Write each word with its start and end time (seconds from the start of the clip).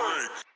E 0.00 0.49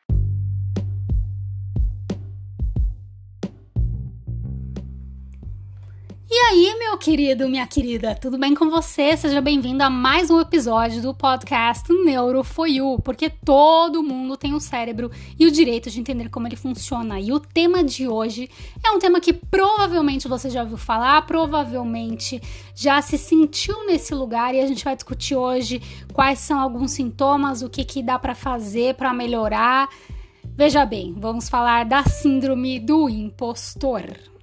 aí, 6.51 6.77
meu 6.79 6.99
querido, 6.99 7.49
minha 7.49 7.67
querida, 7.67 8.15
tudo 8.15 8.37
bem 8.37 8.55
com 8.55 8.69
você? 8.69 9.17
Seja 9.17 9.41
bem-vindo 9.41 9.83
a 9.83 9.89
mais 9.89 10.31
um 10.31 10.39
episódio 10.39 11.01
do 11.01 11.15
podcast 11.15 11.91
Neuro 12.05 12.45
You, 12.67 13.01
porque 13.03 13.31
todo 13.31 14.03
mundo 14.03 14.37
tem 14.37 14.53
um 14.53 14.61
cérebro 14.61 15.11
e 15.39 15.47
o 15.47 15.51
direito 15.51 15.91
de 15.91 15.99
entender 15.99 16.29
como 16.29 16.47
ele 16.47 16.55
funciona. 16.55 17.19
E 17.19 17.33
o 17.33 17.41
tema 17.41 17.83
de 17.83 18.07
hoje 18.07 18.51
é 18.85 18.91
um 18.91 18.99
tema 18.99 19.21
que 19.21 19.33
provavelmente 19.33 20.29
você 20.29 20.51
já 20.51 20.63
ouviu 20.63 20.77
falar, 20.77 21.23
provavelmente 21.23 22.41
já 22.75 23.01
se 23.01 23.17
sentiu 23.17 23.87
nesse 23.87 24.15
lugar 24.15 24.55
e 24.55 24.61
a 24.61 24.67
gente 24.67 24.85
vai 24.85 24.95
discutir 24.95 25.35
hoje 25.35 25.81
quais 26.13 26.41
são 26.41 26.61
alguns 26.61 26.91
sintomas, 26.91 27.63
o 27.63 27.71
que, 27.71 27.85
que 27.85 28.03
dá 28.03 28.19
para 28.19 28.35
fazer 28.35 28.95
para 28.95 29.15
melhorar. 29.15 29.89
Veja 30.57 30.85
bem, 30.85 31.15
vamos 31.17 31.49
falar 31.49 31.85
da 31.87 32.05
síndrome 32.05 32.79
do 32.79 33.09
impostor. 33.09 34.34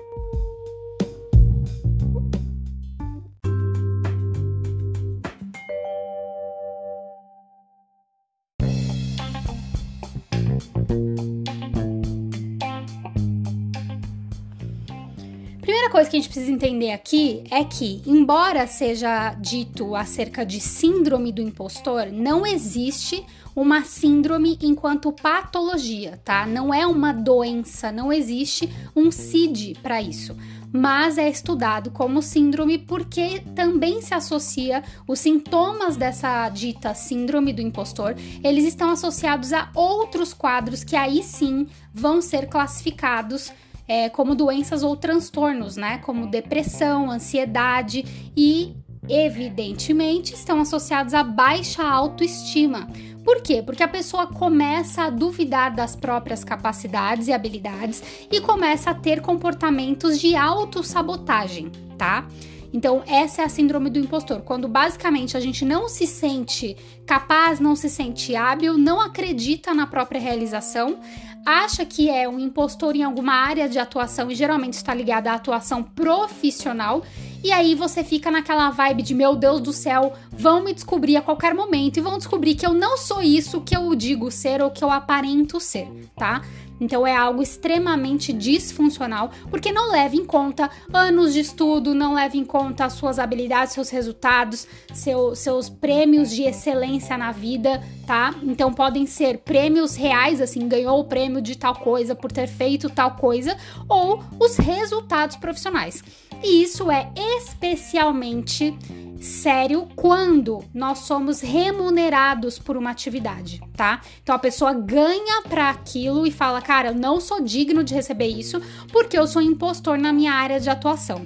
Coisa 15.92 16.10
que 16.10 16.16
a 16.16 16.20
gente 16.20 16.30
precisa 16.30 16.52
entender 16.52 16.92
aqui 16.92 17.44
é 17.52 17.64
que, 17.66 18.02
embora 18.06 18.66
seja 18.66 19.34
dito 19.34 19.94
acerca 19.94 20.46
de 20.46 20.62
síndrome 20.62 21.32
do 21.34 21.42
impostor, 21.42 22.08
não 22.12 22.46
existe 22.46 23.24
uma 23.54 23.84
síndrome 23.84 24.58
enquanto 24.62 25.12
patologia, 25.12 26.20
tá? 26.24 26.48
Não 26.48 26.74
é 26.74 26.88
uma 26.88 27.12
doença, 27.12 27.92
não 27.92 28.12
existe 28.12 28.70
um 28.96 29.12
CID 29.12 29.78
para 29.84 30.02
isso 30.02 30.36
mas 30.74 31.18
é 31.18 31.30
estudado 31.30 31.92
como 31.92 32.22
síndrome 32.22 32.78
porque 32.78 33.42
também 33.54 34.02
se 34.02 34.14
associa 34.14 34.82
os 35.06 35.20
sintomas 35.20 35.98
dessa 35.98 36.48
dita 36.48 36.94
síndrome 36.94 37.52
do 37.52 37.62
impostor, 37.62 38.16
eles 38.42 38.64
estão 38.64 38.90
associados 38.90 39.52
a 39.52 39.70
outros 39.76 40.34
quadros 40.34 40.82
que 40.82 40.96
aí 40.96 41.22
sim 41.24 41.68
vão 41.94 42.22
ser 42.22 42.48
classificados 42.48 43.52
é, 43.92 44.08
como 44.08 44.34
doenças 44.36 44.84
ou 44.84 44.96
transtornos, 44.96 45.76
né? 45.76 45.98
Como 45.98 46.26
depressão, 46.26 47.12
ansiedade 47.12 48.32
e, 48.38 48.74
evidentemente, 49.10 50.34
estão 50.34 50.62
associados 50.62 51.14
a 51.14 51.22
baixa 51.22 51.84
autoestima. 51.84 52.88
Por 53.26 53.42
quê? 53.42 53.62
Porque 53.62 53.84
a 53.84 53.90
pessoa 53.90 54.28
começa 54.28 55.04
a 55.04 55.10
duvidar 55.10 55.76
das 55.76 55.94
próprias 55.94 56.42
capacidades 56.42 57.28
e 57.28 57.34
habilidades 57.34 58.02
e 58.32 58.40
começa 58.40 58.92
a 58.92 58.96
ter 58.96 59.20
comportamentos 59.20 60.22
de 60.22 60.38
autossabotagem, 60.38 61.70
tá? 61.98 62.26
Então, 62.74 63.04
essa 63.06 63.42
é 63.42 63.46
a 63.46 63.50
síndrome 63.50 63.90
do 63.90 64.00
impostor, 64.00 64.42
quando 64.42 64.68
basicamente 64.70 65.36
a 65.36 65.42
gente 65.42 65.66
não 65.66 65.90
se 65.90 66.08
sente 66.08 66.78
capaz, 67.06 67.60
não 67.60 67.76
se 67.76 67.90
sente 67.90 68.34
hábil, 68.34 68.78
não 68.78 69.02
acredita 69.02 69.74
na 69.74 69.86
própria 69.86 70.22
realização, 70.22 71.00
acha 71.46 71.86
que 71.86 72.10
é 72.10 72.28
um 72.28 72.40
impostor 72.40 72.96
em 72.96 73.04
alguma 73.04 73.34
área 73.34 73.68
de 73.68 73.80
atuação 73.80 74.30
e 74.32 74.36
geralmente 74.36 74.74
está 74.74 74.94
ligada 74.94 75.32
à 75.32 75.36
atuação 75.36 75.84
profissional. 75.84 77.04
E 77.44 77.52
aí 77.52 77.74
você 77.74 78.04
fica 78.04 78.30
naquela 78.30 78.70
vibe 78.70 79.02
de 79.02 79.16
meu 79.16 79.36
Deus 79.36 79.60
do 79.60 79.74
céu, 79.74 80.14
vão 80.32 80.64
me 80.64 80.74
descobrir 80.74 81.18
a 81.18 81.22
qualquer 81.22 81.54
momento 81.54 81.98
e 81.98 82.02
vão 82.02 82.18
descobrir 82.18 82.56
que 82.56 82.66
eu 82.66 82.74
não 82.74 82.98
sou 82.98 83.22
isso 83.22 83.62
que 83.62 83.76
eu 83.76 83.94
digo 83.96 84.30
ser 84.30 84.62
ou 84.62 84.70
que 84.70 84.84
eu 84.84 84.92
aparento 84.92 85.60
ser, 85.60 85.88
tá? 86.16 86.42
Então 86.82 87.06
é 87.06 87.16
algo 87.16 87.44
extremamente 87.44 88.34
disfuncional, 88.34 89.30
porque 89.52 89.72
não 89.72 89.92
leva 89.92 90.16
em 90.16 90.26
conta 90.26 90.70
anos 90.92 91.32
de 91.32 91.40
estudo, 91.40 91.94
não 91.94 92.16
leva 92.16 92.36
em 92.36 92.44
conta 92.44 92.86
as 92.86 92.94
suas 92.94 93.20
habilidades, 93.20 93.74
seus 93.74 93.92
resultados, 93.92 94.68
seu, 94.92 95.36
seus 95.36 95.70
prêmios 95.70 96.32
de 96.32 96.42
excelência 96.42 97.16
na 97.16 97.32
vida, 97.32 97.82
tá? 98.08 98.34
Então 98.42 98.74
podem 98.74 99.06
ser 99.06 99.38
prêmios 99.38 99.96
reais, 99.96 100.42
assim, 100.42 100.68
ganhou 100.68 101.00
o 101.00 101.06
prêmio 101.06 101.40
de 101.40 101.56
tal 101.56 101.76
coisa 101.76 102.16
por 102.16 102.32
ter 102.32 102.48
feito 102.48 102.90
tal 102.90 103.12
coisa, 103.12 103.56
ou 103.88 104.24
os 104.40 104.58
resultados 104.58 105.36
profissionais. 105.36 106.04
E 106.44 106.64
isso 106.64 106.90
é 106.90 107.12
especialmente 107.16 108.76
sério 109.22 109.88
quando 109.96 110.64
nós 110.74 111.00
somos 111.00 111.40
remunerados 111.40 112.58
por 112.58 112.76
uma 112.76 112.90
atividade, 112.90 113.62
tá? 113.76 114.02
Então 114.22 114.36
a 114.36 114.40
pessoa 114.40 114.74
ganha 114.74 115.44
para 115.44 115.70
aquilo 115.70 116.26
e 116.26 116.32
fala: 116.32 116.62
"Cara, 116.62 116.90
eu 116.90 116.96
não 116.96 117.22
sou 117.22 117.42
digno 117.42 117.84
de 117.84 117.94
receber 117.94 118.28
isso 118.28 118.60
porque 118.92 119.18
eu 119.18 119.28
sou 119.28 119.42
impostor 119.42 119.98
na 119.98 120.12
minha 120.12 120.34
área 120.34 120.60
de 120.60 120.70
atuação". 120.70 121.26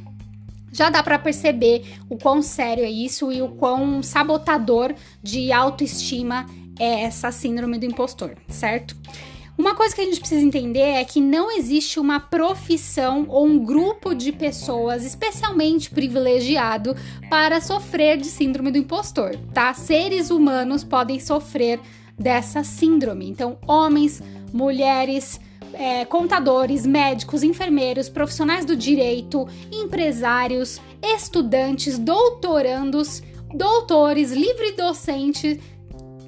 Já 0.71 0.89
dá 0.89 1.01
para 1.01 1.17
perceber 1.17 1.85
o 2.09 2.17
quão 2.17 2.41
sério 2.41 2.83
é 2.83 2.89
isso 2.89 3.31
e 3.31 3.41
o 3.41 3.47
quão 3.47 4.03
sabotador 4.03 4.93
de 5.23 5.49
autoestima 5.53 6.45
é 6.77 7.03
essa 7.03 7.31
síndrome 7.31 7.79
do 7.79 7.85
impostor, 7.85 8.35
certo? 8.49 8.93
Uma 9.57 9.73
coisa 9.73 9.95
que 9.95 10.01
a 10.01 10.05
gente 10.05 10.19
precisa 10.19 10.45
entender 10.45 10.81
é 10.81 11.05
que 11.05 11.21
não 11.21 11.49
existe 11.49 11.97
uma 11.97 12.19
profissão 12.19 13.25
ou 13.29 13.45
um 13.45 13.63
grupo 13.63 14.13
de 14.13 14.33
pessoas 14.33 15.05
especialmente 15.05 15.89
privilegiado 15.89 16.93
para 17.29 17.61
sofrer 17.61 18.17
de 18.17 18.27
síndrome 18.27 18.69
do 18.69 18.77
impostor, 18.77 19.37
tá? 19.53 19.73
Seres 19.73 20.29
humanos 20.29 20.83
podem 20.83 21.21
sofrer 21.21 21.79
dessa 22.19 22.65
síndrome. 22.65 23.29
Então, 23.29 23.57
homens, 23.65 24.21
mulheres, 24.51 25.39
é, 25.73 26.03
contadores, 26.03 26.85
médicos, 26.85 27.41
enfermeiros, 27.41 28.09
profissionais 28.09 28.65
do 28.65 28.75
direito, 28.75 29.47
empresários, 29.71 30.81
estudantes, 31.01 31.97
doutorandos, 31.97 33.23
doutores, 33.53 34.33
livre 34.33 34.73
docentes 34.73 35.59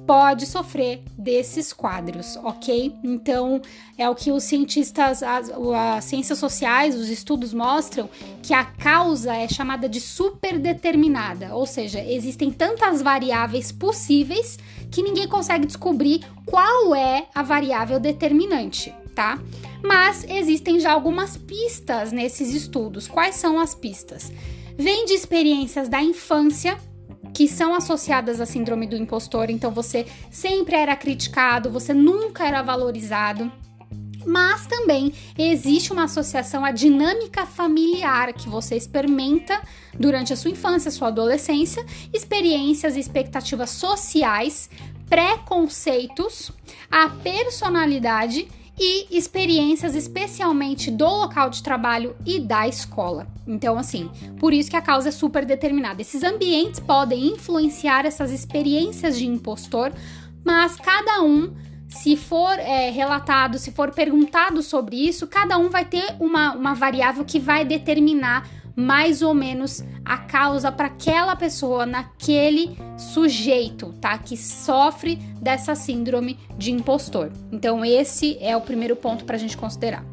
pode 0.08 0.46
sofrer 0.46 1.02
desses 1.18 1.70
quadros, 1.70 2.36
ok? 2.36 2.94
Então, 3.04 3.60
é 3.98 4.08
o 4.08 4.14
que 4.14 4.32
os 4.32 4.42
cientistas, 4.42 5.22
as, 5.22 5.50
as 5.50 6.04
ciências 6.06 6.38
sociais, 6.38 6.94
os 6.94 7.10
estudos 7.10 7.52
mostram 7.52 8.08
que 8.42 8.54
a 8.54 8.64
causa 8.64 9.36
é 9.36 9.46
chamada 9.46 9.86
de 9.86 10.00
superdeterminada, 10.00 11.54
ou 11.54 11.66
seja, 11.66 12.02
existem 12.02 12.50
tantas 12.50 13.02
variáveis 13.02 13.70
possíveis 13.70 14.58
que 14.90 15.02
ninguém 15.02 15.28
consegue 15.28 15.66
descobrir 15.66 16.24
qual 16.46 16.94
é 16.94 17.26
a 17.34 17.42
variável 17.42 18.00
determinante, 18.00 18.94
tá? 19.14 19.38
Mas 19.82 20.24
existem 20.26 20.80
já 20.80 20.90
algumas 20.90 21.36
pistas 21.36 22.12
nesses 22.12 22.54
estudos. 22.54 23.06
Quais 23.06 23.34
são 23.34 23.60
as 23.60 23.74
pistas? 23.74 24.32
Vem 24.74 25.04
de 25.04 25.12
experiências 25.12 25.86
da 25.86 26.02
infância 26.02 26.78
que 27.38 27.46
são 27.46 27.72
associadas 27.72 28.40
à 28.40 28.46
síndrome 28.46 28.84
do 28.84 28.96
impostor, 28.96 29.48
então 29.48 29.70
você 29.70 30.04
sempre 30.28 30.74
era 30.74 30.96
criticado, 30.96 31.70
você 31.70 31.94
nunca 31.94 32.44
era 32.44 32.62
valorizado. 32.62 33.48
Mas 34.26 34.66
também 34.66 35.12
existe 35.38 35.92
uma 35.92 36.02
associação 36.02 36.64
à 36.64 36.72
dinâmica 36.72 37.46
familiar 37.46 38.32
que 38.32 38.48
você 38.48 38.74
experimenta 38.74 39.56
durante 39.94 40.32
a 40.32 40.36
sua 40.36 40.50
infância, 40.50 40.90
sua 40.90 41.06
adolescência, 41.06 41.86
experiências 42.12 42.96
e 42.96 42.98
expectativas 42.98 43.70
sociais, 43.70 44.68
preconceitos, 45.08 46.50
a 46.90 47.08
personalidade 47.08 48.48
e 48.78 49.16
experiências 49.16 49.94
especialmente 49.94 50.90
do 50.90 51.04
local 51.04 51.50
de 51.50 51.62
trabalho 51.62 52.14
e 52.24 52.38
da 52.38 52.68
escola. 52.68 53.26
Então, 53.46 53.78
assim, 53.78 54.10
por 54.38 54.52
isso 54.52 54.70
que 54.70 54.76
a 54.76 54.82
causa 54.82 55.08
é 55.08 55.12
super 55.12 55.44
determinada. 55.44 56.00
Esses 56.00 56.22
ambientes 56.22 56.78
podem 56.78 57.28
influenciar 57.28 58.06
essas 58.06 58.30
experiências 58.30 59.18
de 59.18 59.26
impostor, 59.26 59.92
mas 60.44 60.76
cada 60.76 61.22
um 61.22 61.52
se 61.88 62.16
for 62.16 62.58
é, 62.58 62.90
relatado, 62.90 63.58
se 63.58 63.72
for 63.72 63.90
perguntado 63.92 64.62
sobre 64.62 64.96
isso, 64.96 65.26
cada 65.26 65.56
um 65.56 65.70
vai 65.70 65.86
ter 65.86 66.04
uma, 66.20 66.52
uma 66.52 66.74
variável 66.74 67.24
que 67.24 67.40
vai 67.40 67.64
determinar 67.64 68.46
mais 68.78 69.22
ou 69.22 69.34
menos 69.34 69.82
a 70.04 70.16
causa 70.18 70.70
para 70.70 70.86
aquela 70.86 71.34
pessoa, 71.34 71.84
naquele 71.84 72.78
sujeito, 72.96 73.92
tá? 74.00 74.16
Que 74.16 74.36
sofre 74.36 75.16
dessa 75.42 75.74
síndrome 75.74 76.38
de 76.56 76.70
impostor. 76.70 77.32
Então, 77.50 77.84
esse 77.84 78.38
é 78.40 78.56
o 78.56 78.60
primeiro 78.60 78.94
ponto 78.94 79.24
para 79.24 79.34
a 79.34 79.38
gente 79.38 79.56
considerar. 79.56 80.04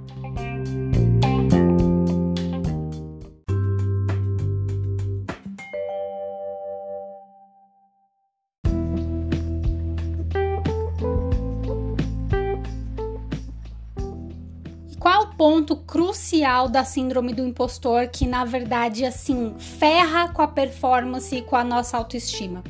Ponto 15.38 15.76
crucial 15.76 16.68
da 16.70 16.84
síndrome 16.84 17.34
do 17.34 17.46
impostor 17.46 18.08
que, 18.08 18.26
na 18.26 18.46
verdade, 18.46 19.06
assim, 19.06 19.56
ferra 19.58 20.30
com 20.30 20.42
a 20.42 20.48
performance 20.48 21.36
e 21.36 21.42
com 21.42 21.56
a 21.56 21.64
nossa 21.64 21.98
autoestima. 21.98 22.64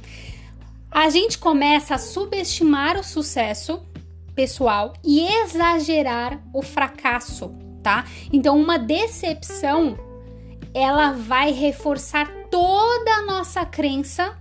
A 0.92 1.10
gente 1.10 1.38
começa 1.38 1.96
a 1.96 1.98
subestimar 1.98 2.98
o 2.98 3.04
sucesso 3.04 3.82
pessoal 4.34 4.94
e 5.04 5.22
exagerar 5.22 6.42
o 6.54 6.62
fracasso, 6.62 7.54
tá? 7.82 8.06
Então, 8.32 8.60
uma 8.60 8.78
decepção 8.78 9.98
ela 10.74 11.14
vai 11.14 11.52
reforçar 11.52 12.30
toda 12.52 13.12
a 13.12 13.22
nossa 13.22 13.66
crença 13.66 14.38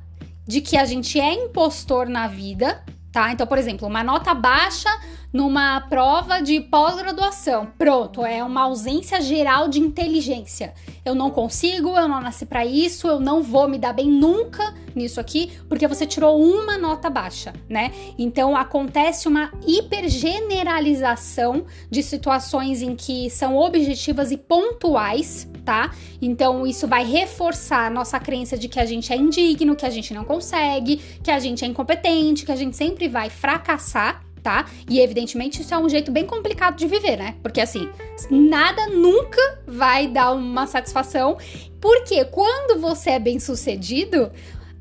de 0.46 0.60
que 0.60 0.76
a 0.76 0.84
gente 0.84 1.18
é 1.20 1.32
impostor 1.32 2.08
na 2.08 2.26
vida, 2.26 2.84
tá? 3.14 3.30
Então, 3.30 3.46
por 3.46 3.56
exemplo, 3.56 3.86
uma 3.86 4.02
nota 4.02 4.34
baixa 4.34 4.90
numa 5.32 5.80
prova 5.82 6.42
de 6.42 6.60
pós-graduação. 6.60 7.68
Pronto, 7.78 8.26
é 8.26 8.42
uma 8.42 8.62
ausência 8.62 9.20
geral 9.20 9.68
de 9.68 9.78
inteligência. 9.78 10.74
Eu 11.04 11.14
não 11.14 11.30
consigo, 11.30 11.96
eu 11.96 12.08
não 12.08 12.20
nasci 12.20 12.44
para 12.44 12.66
isso, 12.66 13.06
eu 13.06 13.20
não 13.20 13.40
vou 13.40 13.68
me 13.68 13.78
dar 13.78 13.92
bem 13.92 14.10
nunca 14.10 14.74
nisso 14.94 15.20
aqui, 15.20 15.52
porque 15.68 15.86
você 15.86 16.06
tirou 16.06 16.40
uma 16.40 16.78
nota 16.78 17.10
baixa, 17.10 17.52
né? 17.68 17.92
Então 18.18 18.56
acontece 18.56 19.28
uma 19.28 19.52
hipergeneralização 19.66 21.64
de 21.90 22.02
situações 22.02 22.82
em 22.82 22.94
que 22.96 23.28
são 23.30 23.56
objetivas 23.56 24.30
e 24.30 24.36
pontuais, 24.36 25.48
tá? 25.64 25.90
Então 26.20 26.66
isso 26.66 26.86
vai 26.86 27.04
reforçar 27.04 27.86
a 27.86 27.90
nossa 27.90 28.20
crença 28.20 28.56
de 28.56 28.68
que 28.68 28.78
a 28.78 28.86
gente 28.86 29.12
é 29.12 29.16
indigno, 29.16 29.76
que 29.76 29.86
a 29.86 29.90
gente 29.90 30.12
não 30.14 30.24
consegue, 30.24 30.96
que 31.22 31.30
a 31.30 31.38
gente 31.38 31.64
é 31.64 31.68
incompetente, 31.68 32.44
que 32.44 32.52
a 32.52 32.56
gente 32.56 32.76
sempre 32.76 33.08
vai 33.08 33.30
fracassar 33.30 34.24
tá? 34.44 34.66
E 34.88 35.00
evidentemente 35.00 35.62
isso 35.62 35.74
é 35.74 35.78
um 35.78 35.88
jeito 35.88 36.12
bem 36.12 36.26
complicado 36.26 36.76
de 36.76 36.86
viver, 36.86 37.16
né? 37.16 37.34
Porque 37.42 37.62
assim, 37.62 37.88
nada 38.30 38.88
nunca 38.88 39.40
vai 39.66 40.06
dar 40.06 40.32
uma 40.32 40.66
satisfação, 40.66 41.38
porque 41.80 42.26
quando 42.26 42.78
você 42.78 43.10
é 43.10 43.18
bem 43.18 43.40
sucedido, 43.40 44.30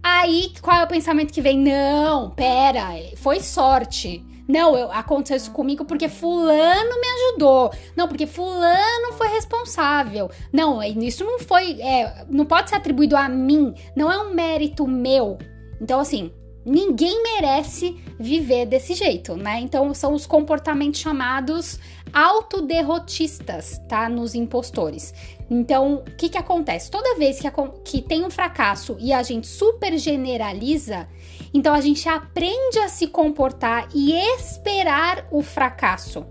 aí 0.04 0.52
qual 0.62 0.82
é 0.82 0.84
o 0.84 0.88
pensamento 0.88 1.34
que 1.34 1.42
vem? 1.42 1.58
Não, 1.58 2.30
pera, 2.32 2.90
foi 3.16 3.40
sorte. 3.40 4.24
Não, 4.48 4.78
eu, 4.78 4.92
aconteceu 4.92 5.38
isso 5.38 5.52
comigo 5.52 5.86
porque 5.86 6.10
fulano 6.10 7.00
me 7.00 7.08
ajudou. 7.08 7.72
Não, 7.96 8.08
porque 8.08 8.28
fulano 8.28 9.14
foi 9.14 9.30
responsável. 9.30 10.30
Não, 10.52 10.84
isso 10.84 11.24
não 11.24 11.40
foi, 11.40 11.82
é, 11.82 12.26
não 12.30 12.46
pode 12.46 12.70
ser 12.70 12.76
atribuído 12.76 13.16
a 13.16 13.30
mim. 13.30 13.74
Não 13.96 14.12
é 14.12 14.18
um 14.18 14.34
mérito 14.34 14.86
meu. 14.86 15.38
Então, 15.82 16.00
assim, 16.00 16.32
ninguém 16.66 17.22
merece 17.24 17.98
viver 18.20 18.66
desse 18.66 18.94
jeito, 18.94 19.36
né? 19.36 19.60
Então 19.60 19.94
são 19.94 20.14
os 20.14 20.26
comportamentos 20.26 21.00
chamados 21.00 21.80
autoderrotistas, 22.14 23.82
tá? 23.90 24.08
Nos 24.08 24.36
impostores. 24.36 25.14
Então, 25.50 25.96
o 25.96 26.16
que 26.16 26.30
que 26.30 26.38
acontece? 26.38 26.90
Toda 26.90 27.16
vez 27.16 27.40
que, 27.40 27.50
que 27.84 28.02
tem 28.02 28.24
um 28.24 28.30
fracasso 28.30 28.96
e 29.00 29.12
a 29.12 29.24
gente 29.24 29.48
super 29.48 29.98
generaliza, 29.98 31.08
então 31.54 31.74
a 31.74 31.82
gente 31.82 32.08
aprende 32.08 32.80
a 32.80 32.88
se 32.88 33.08
comportar 33.08 33.88
e 33.94 34.14
esperar 34.14 35.28
o 35.32 35.42
fracasso. 35.42 36.26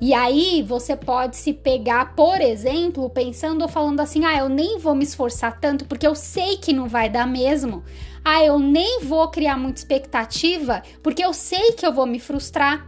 E 0.00 0.14
aí 0.14 0.62
você 0.62 0.94
pode 0.96 1.36
se 1.36 1.52
pegar, 1.52 2.14
por 2.14 2.40
exemplo, 2.40 3.10
pensando 3.10 3.62
ou 3.62 3.68
falando 3.68 4.00
assim: 4.00 4.24
ah, 4.24 4.38
eu 4.38 4.48
nem 4.48 4.78
vou 4.78 4.94
me 4.94 5.02
esforçar 5.02 5.58
tanto 5.58 5.84
porque 5.86 6.06
eu 6.06 6.14
sei 6.14 6.56
que 6.56 6.72
não 6.72 6.86
vai 6.86 7.08
dar 7.08 7.26
mesmo. 7.26 7.82
Ah, 8.24 8.44
eu 8.44 8.58
nem 8.58 9.00
vou 9.00 9.28
criar 9.28 9.56
muita 9.56 9.80
expectativa 9.80 10.82
porque 11.02 11.24
eu 11.24 11.32
sei 11.32 11.72
que 11.72 11.86
eu 11.86 11.92
vou 11.92 12.06
me 12.06 12.18
frustrar. 12.18 12.86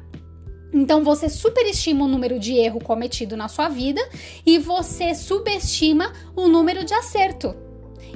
Então 0.72 1.02
você 1.02 1.28
superestima 1.28 2.04
o 2.04 2.08
número 2.08 2.38
de 2.38 2.54
erro 2.54 2.80
cometido 2.80 3.36
na 3.36 3.48
sua 3.48 3.68
vida 3.68 4.00
e 4.46 4.58
você 4.58 5.14
subestima 5.14 6.12
o 6.36 6.46
número 6.46 6.84
de 6.84 6.94
acerto. 6.94 7.54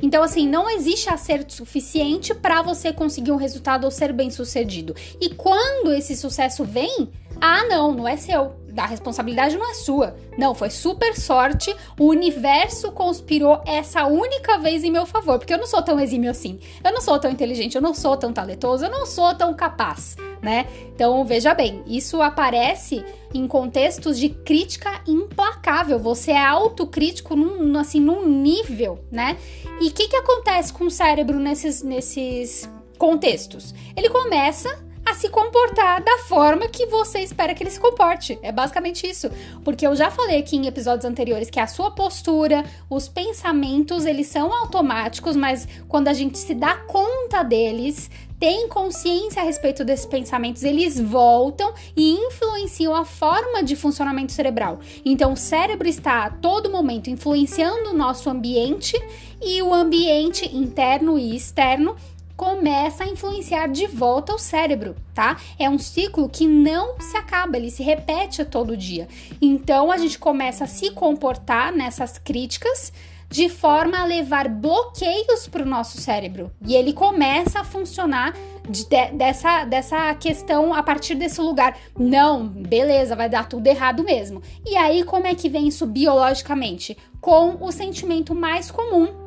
Então, 0.02 0.22
assim, 0.22 0.46
não 0.46 0.68
existe 0.68 1.08
acerto 1.08 1.52
suficiente 1.52 2.34
para 2.34 2.60
você 2.60 2.92
conseguir 2.92 3.32
um 3.32 3.36
resultado 3.36 3.84
ou 3.84 3.90
ser 3.90 4.12
bem 4.12 4.30
sucedido. 4.30 4.94
E 5.18 5.30
quando 5.30 5.92
esse 5.92 6.14
sucesso 6.14 6.62
vem, 6.62 7.10
ah, 7.40 7.64
não, 7.64 7.92
não 7.92 8.08
é 8.08 8.16
seu 8.16 8.64
a 8.76 8.86
responsabilidade 8.86 9.56
não 9.56 9.70
é 9.70 9.74
sua. 9.74 10.16
Não, 10.36 10.54
foi 10.54 10.70
super 10.70 11.14
sorte. 11.14 11.74
O 11.98 12.06
universo 12.06 12.90
conspirou 12.92 13.60
essa 13.66 14.06
única 14.06 14.58
vez 14.58 14.82
em 14.82 14.90
meu 14.90 15.06
favor, 15.06 15.38
porque 15.38 15.54
eu 15.54 15.58
não 15.58 15.66
sou 15.66 15.82
tão 15.82 16.00
exímio 16.00 16.30
assim. 16.30 16.58
Eu 16.82 16.92
não 16.92 17.00
sou 17.00 17.18
tão 17.18 17.30
inteligente, 17.30 17.76
eu 17.76 17.82
não 17.82 17.94
sou 17.94 18.16
tão 18.16 18.32
talentoso, 18.32 18.84
eu 18.84 18.90
não 18.90 19.06
sou 19.06 19.34
tão 19.34 19.54
capaz, 19.54 20.16
né? 20.42 20.66
Então, 20.94 21.24
veja 21.24 21.54
bem, 21.54 21.82
isso 21.86 22.20
aparece 22.20 23.04
em 23.32 23.46
contextos 23.46 24.18
de 24.18 24.28
crítica 24.28 25.02
implacável. 25.06 25.98
Você 25.98 26.32
é 26.32 26.44
autocrítico 26.44 27.36
num, 27.36 27.78
assim, 27.78 28.00
num 28.00 28.26
nível, 28.28 28.98
né? 29.10 29.36
E 29.80 29.88
o 29.88 29.92
que, 29.92 30.08
que 30.08 30.16
acontece 30.16 30.72
com 30.72 30.84
o 30.84 30.90
cérebro 30.90 31.38
nesses, 31.38 31.82
nesses 31.82 32.68
contextos? 32.98 33.74
Ele 33.96 34.08
começa 34.08 34.84
a 35.04 35.14
se 35.14 35.28
comportar 35.28 36.02
da 36.02 36.18
forma 36.18 36.68
que 36.68 36.86
você 36.86 37.20
espera 37.20 37.54
que 37.54 37.62
ele 37.62 37.70
se 37.70 37.80
comporte. 37.80 38.38
É 38.42 38.50
basicamente 38.50 39.08
isso. 39.08 39.30
Porque 39.62 39.86
eu 39.86 39.94
já 39.94 40.10
falei 40.10 40.38
aqui 40.38 40.56
em 40.56 40.66
episódios 40.66 41.04
anteriores 41.04 41.50
que 41.50 41.60
a 41.60 41.66
sua 41.66 41.90
postura, 41.90 42.64
os 42.88 43.08
pensamentos, 43.08 44.06
eles 44.06 44.26
são 44.28 44.52
automáticos, 44.52 45.36
mas 45.36 45.68
quando 45.88 46.08
a 46.08 46.12
gente 46.12 46.38
se 46.38 46.54
dá 46.54 46.76
conta 46.76 47.42
deles, 47.42 48.10
tem 48.38 48.68
consciência 48.68 49.40
a 49.40 49.44
respeito 49.44 49.84
desses 49.84 50.06
pensamentos, 50.06 50.64
eles 50.64 50.98
voltam 51.00 51.72
e 51.96 52.12
influenciam 52.12 52.94
a 52.94 53.04
forma 53.04 53.62
de 53.62 53.76
funcionamento 53.76 54.32
cerebral. 54.32 54.80
Então, 55.04 55.32
o 55.32 55.36
cérebro 55.36 55.88
está 55.88 56.24
a 56.24 56.30
todo 56.30 56.70
momento 56.70 57.08
influenciando 57.08 57.90
o 57.90 57.96
nosso 57.96 58.28
ambiente 58.28 59.00
e 59.40 59.62
o 59.62 59.72
ambiente 59.72 60.44
interno 60.54 61.18
e 61.18 61.36
externo 61.36 61.96
começa 62.36 63.04
a 63.04 63.08
influenciar 63.08 63.68
de 63.68 63.86
volta 63.86 64.34
o 64.34 64.38
cérebro, 64.38 64.96
tá? 65.14 65.36
É 65.58 65.68
um 65.68 65.78
ciclo 65.78 66.28
que 66.28 66.46
não 66.46 67.00
se 67.00 67.16
acaba, 67.16 67.56
ele 67.56 67.70
se 67.70 67.82
repete 67.82 68.44
todo 68.44 68.76
dia. 68.76 69.08
Então 69.40 69.90
a 69.90 69.96
gente 69.96 70.18
começa 70.18 70.64
a 70.64 70.68
se 70.68 70.90
comportar 70.90 71.72
nessas 71.72 72.18
críticas 72.18 72.92
de 73.34 73.48
forma 73.48 73.98
a 73.98 74.04
levar 74.04 74.48
bloqueios 74.48 75.48
para 75.48 75.62
o 75.62 75.66
nosso 75.66 76.00
cérebro 76.00 76.52
e 76.64 76.74
ele 76.76 76.92
começa 76.92 77.60
a 77.60 77.64
funcionar 77.64 78.32
de, 78.68 78.86
de, 78.86 79.10
dessa, 79.12 79.64
dessa 79.64 80.14
questão 80.14 80.72
a 80.72 80.82
partir 80.82 81.14
desse 81.14 81.40
lugar. 81.40 81.76
Não, 81.98 82.46
beleza, 82.46 83.16
vai 83.16 83.28
dar 83.28 83.48
tudo 83.48 83.66
errado 83.66 84.04
mesmo. 84.04 84.40
E 84.64 84.76
aí, 84.76 85.02
como 85.02 85.26
é 85.26 85.34
que 85.34 85.48
vem 85.48 85.68
isso 85.68 85.86
biologicamente? 85.86 86.96
Com 87.20 87.56
o 87.60 87.72
sentimento 87.72 88.34
mais 88.34 88.70
comum 88.70 89.23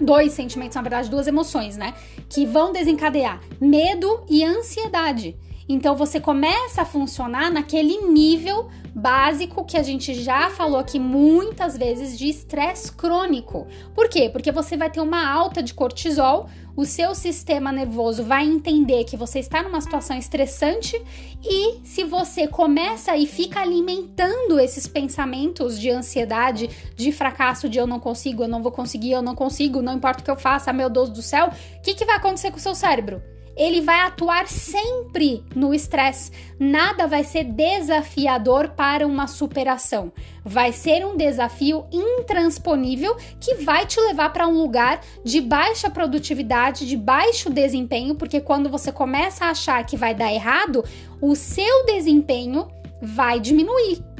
dois 0.00 0.32
sentimentos, 0.32 0.76
na 0.76 0.82
verdade, 0.82 1.10
duas 1.10 1.26
emoções, 1.26 1.76
né? 1.76 1.94
Que 2.28 2.46
vão 2.46 2.72
desencadear 2.72 3.40
medo 3.60 4.24
e 4.28 4.44
ansiedade. 4.44 5.36
Então 5.68 5.96
você 5.96 6.20
começa 6.20 6.82
a 6.82 6.84
funcionar 6.84 7.50
naquele 7.50 7.98
nível 8.08 8.68
básico 8.94 9.64
que 9.64 9.76
a 9.76 9.82
gente 9.82 10.14
já 10.14 10.50
falou 10.50 10.78
aqui 10.78 10.98
muitas 10.98 11.76
vezes 11.76 12.16
de 12.16 12.28
estresse 12.28 12.92
crônico. 12.92 13.66
Por 13.94 14.08
quê? 14.08 14.28
Porque 14.30 14.52
você 14.52 14.76
vai 14.76 14.90
ter 14.90 15.00
uma 15.00 15.28
alta 15.28 15.62
de 15.62 15.74
cortisol, 15.74 16.48
o 16.76 16.84
seu 16.84 17.14
sistema 17.14 17.72
nervoso 17.72 18.24
vai 18.24 18.44
entender 18.44 19.04
que 19.04 19.16
você 19.16 19.38
está 19.38 19.62
numa 19.62 19.80
situação 19.80 20.16
estressante 20.16 21.00
e 21.42 21.80
se 21.84 22.04
você 22.04 22.46
começa 22.46 23.16
e 23.16 23.26
fica 23.26 23.60
alimentando 23.60 24.58
esses 24.58 24.86
pensamentos 24.86 25.78
de 25.78 25.90
ansiedade, 25.90 26.68
de 26.96 27.12
fracasso, 27.12 27.68
de 27.68 27.78
eu 27.78 27.86
não 27.86 28.00
consigo, 28.00 28.42
eu 28.42 28.48
não 28.48 28.62
vou 28.62 28.72
conseguir, 28.72 29.12
eu 29.12 29.22
não 29.22 29.34
consigo, 29.34 29.82
não 29.82 29.94
importa 29.94 30.20
o 30.20 30.24
que 30.24 30.30
eu 30.30 30.36
faça, 30.36 30.72
meu 30.72 30.90
Deus 30.90 31.10
do 31.10 31.22
céu, 31.22 31.48
o 31.48 31.82
que, 31.82 31.94
que 31.94 32.04
vai 32.04 32.16
acontecer 32.16 32.50
com 32.50 32.58
o 32.58 32.60
seu 32.60 32.74
cérebro? 32.74 33.33
Ele 33.56 33.80
vai 33.80 34.00
atuar 34.00 34.46
sempre 34.48 35.44
no 35.54 35.74
estresse. 35.74 36.30
Nada 36.58 37.06
vai 37.06 37.24
ser 37.24 37.44
desafiador 37.44 38.70
para 38.70 39.06
uma 39.06 39.26
superação. 39.26 40.12
Vai 40.44 40.72
ser 40.72 41.06
um 41.06 41.16
desafio 41.16 41.86
intransponível 41.92 43.16
que 43.40 43.54
vai 43.56 43.86
te 43.86 44.00
levar 44.00 44.30
para 44.32 44.46
um 44.46 44.60
lugar 44.60 45.00
de 45.24 45.40
baixa 45.40 45.88
produtividade, 45.88 46.86
de 46.86 46.96
baixo 46.96 47.50
desempenho, 47.50 48.14
porque 48.14 48.40
quando 48.40 48.68
você 48.68 48.92
começa 48.92 49.46
a 49.46 49.50
achar 49.50 49.84
que 49.86 49.96
vai 49.96 50.14
dar 50.14 50.32
errado, 50.32 50.84
o 51.20 51.34
seu 51.34 51.86
desempenho 51.86 52.68
vai 53.00 53.40
diminuir 53.40 54.13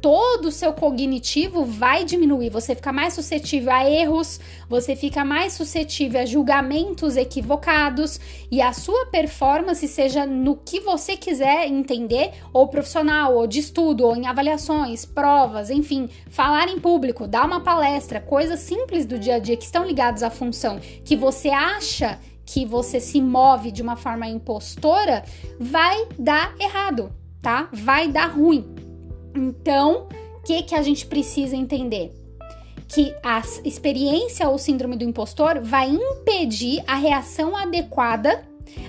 Todo 0.00 0.46
o 0.46 0.52
seu 0.52 0.72
cognitivo 0.72 1.64
vai 1.64 2.04
diminuir, 2.04 2.48
você 2.48 2.74
fica 2.74 2.92
mais 2.92 3.14
suscetível 3.14 3.72
a 3.72 3.88
erros, 3.88 4.40
você 4.68 4.96
fica 4.96 5.24
mais 5.24 5.52
suscetível 5.52 6.20
a 6.20 6.24
julgamentos 6.24 7.16
equivocados 7.16 8.18
e 8.50 8.62
a 8.62 8.72
sua 8.72 9.06
performance, 9.06 9.86
seja 9.86 10.24
no 10.24 10.56
que 10.56 10.80
você 10.80 11.16
quiser 11.16 11.66
entender, 11.66 12.32
ou 12.52 12.68
profissional, 12.68 13.36
ou 13.36 13.46
de 13.46 13.58
estudo, 13.58 14.06
ou 14.06 14.16
em 14.16 14.26
avaliações, 14.26 15.04
provas, 15.04 15.68
enfim, 15.68 16.08
falar 16.30 16.68
em 16.68 16.80
público, 16.80 17.28
dar 17.28 17.44
uma 17.44 17.60
palestra, 17.60 18.20
coisas 18.20 18.60
simples 18.60 19.04
do 19.04 19.18
dia 19.18 19.34
a 19.34 19.38
dia 19.38 19.56
que 19.56 19.64
estão 19.64 19.84
ligadas 19.84 20.22
à 20.22 20.30
função 20.30 20.80
que 21.04 21.16
você 21.16 21.48
acha 21.48 22.18
que 22.44 22.64
você 22.64 22.98
se 22.98 23.20
move 23.20 23.70
de 23.70 23.82
uma 23.82 23.96
forma 23.96 24.26
impostora, 24.26 25.24
vai 25.58 26.06
dar 26.18 26.54
errado, 26.58 27.12
tá? 27.40 27.68
Vai 27.72 28.08
dar 28.08 28.26
ruim. 28.26 28.89
Então, 29.34 30.08
o 30.38 30.42
que, 30.42 30.62
que 30.62 30.74
a 30.74 30.82
gente 30.82 31.06
precisa 31.06 31.56
entender? 31.56 32.12
Que 32.88 33.14
a 33.22 33.40
experiência 33.64 34.48
ou 34.48 34.58
síndrome 34.58 34.96
do 34.96 35.04
impostor 35.04 35.60
vai 35.62 35.88
impedir 35.88 36.82
a 36.86 36.96
reação 36.96 37.56
adequada 37.56 38.44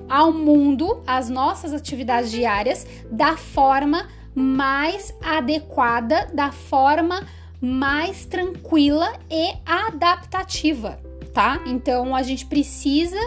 ao 0.09 0.31
mundo, 0.31 1.01
às 1.05 1.29
nossas 1.29 1.73
atividades 1.73 2.31
diárias, 2.31 2.85
da 3.11 3.37
forma 3.37 4.07
mais 4.33 5.13
adequada, 5.21 6.27
da 6.33 6.51
forma 6.51 7.25
mais 7.59 8.25
tranquila 8.25 9.13
e 9.29 9.53
adaptativa, 9.65 10.99
tá? 11.33 11.61
Então 11.65 12.15
a 12.15 12.23
gente 12.23 12.45
precisa 12.45 13.19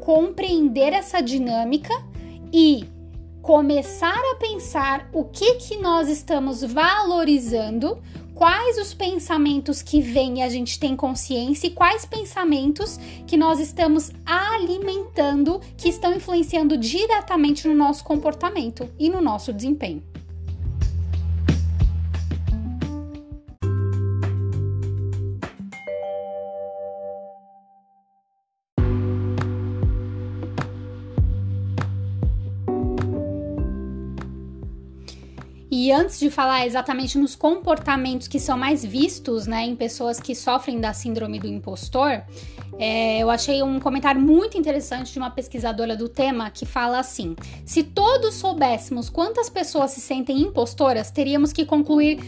compreender 0.00 0.92
essa 0.92 1.20
dinâmica 1.22 1.94
e 2.52 2.86
começar 3.42 4.18
a 4.32 4.36
pensar 4.36 5.08
o 5.12 5.24
que 5.24 5.54
que 5.54 5.76
nós 5.78 6.08
estamos 6.08 6.62
valorizando, 6.62 7.98
quais 8.34 8.78
os 8.78 8.94
pensamentos 8.94 9.82
que 9.82 10.00
vêm 10.00 10.38
e 10.38 10.42
a 10.42 10.48
gente 10.48 10.78
tem 10.78 10.94
consciência 10.94 11.66
e 11.66 11.70
quais 11.70 12.04
pensamentos 12.04 12.98
que 13.26 13.36
nós 13.36 13.58
estamos 13.58 14.12
alimentando 14.24 15.60
que 15.76 15.88
estão 15.88 16.14
influenciando 16.14 16.76
diretamente 16.76 17.66
no 17.66 17.74
nosso 17.74 18.04
comportamento 18.04 18.88
e 18.98 19.08
no 19.08 19.20
nosso 19.20 19.52
desempenho. 19.52 20.02
E 35.88 35.92
antes 35.92 36.20
de 36.20 36.28
falar 36.28 36.66
exatamente 36.66 37.16
nos 37.16 37.34
comportamentos 37.34 38.28
que 38.28 38.38
são 38.38 38.58
mais 38.58 38.84
vistos, 38.84 39.46
né, 39.46 39.64
em 39.64 39.74
pessoas 39.74 40.20
que 40.20 40.34
sofrem 40.34 40.78
da 40.78 40.92
síndrome 40.92 41.40
do 41.40 41.46
impostor, 41.46 42.20
é, 42.78 43.20
eu 43.20 43.30
achei 43.30 43.62
um 43.62 43.80
comentário 43.80 44.20
muito 44.20 44.58
interessante 44.58 45.10
de 45.10 45.18
uma 45.18 45.30
pesquisadora 45.30 45.96
do 45.96 46.06
tema 46.06 46.50
que 46.50 46.66
fala 46.66 46.98
assim: 46.98 47.34
se 47.64 47.82
todos 47.82 48.34
soubéssemos 48.34 49.08
quantas 49.08 49.48
pessoas 49.48 49.92
se 49.92 50.02
sentem 50.02 50.42
impostoras, 50.42 51.10
teríamos 51.10 51.54
que 51.54 51.64
concluir 51.64 52.18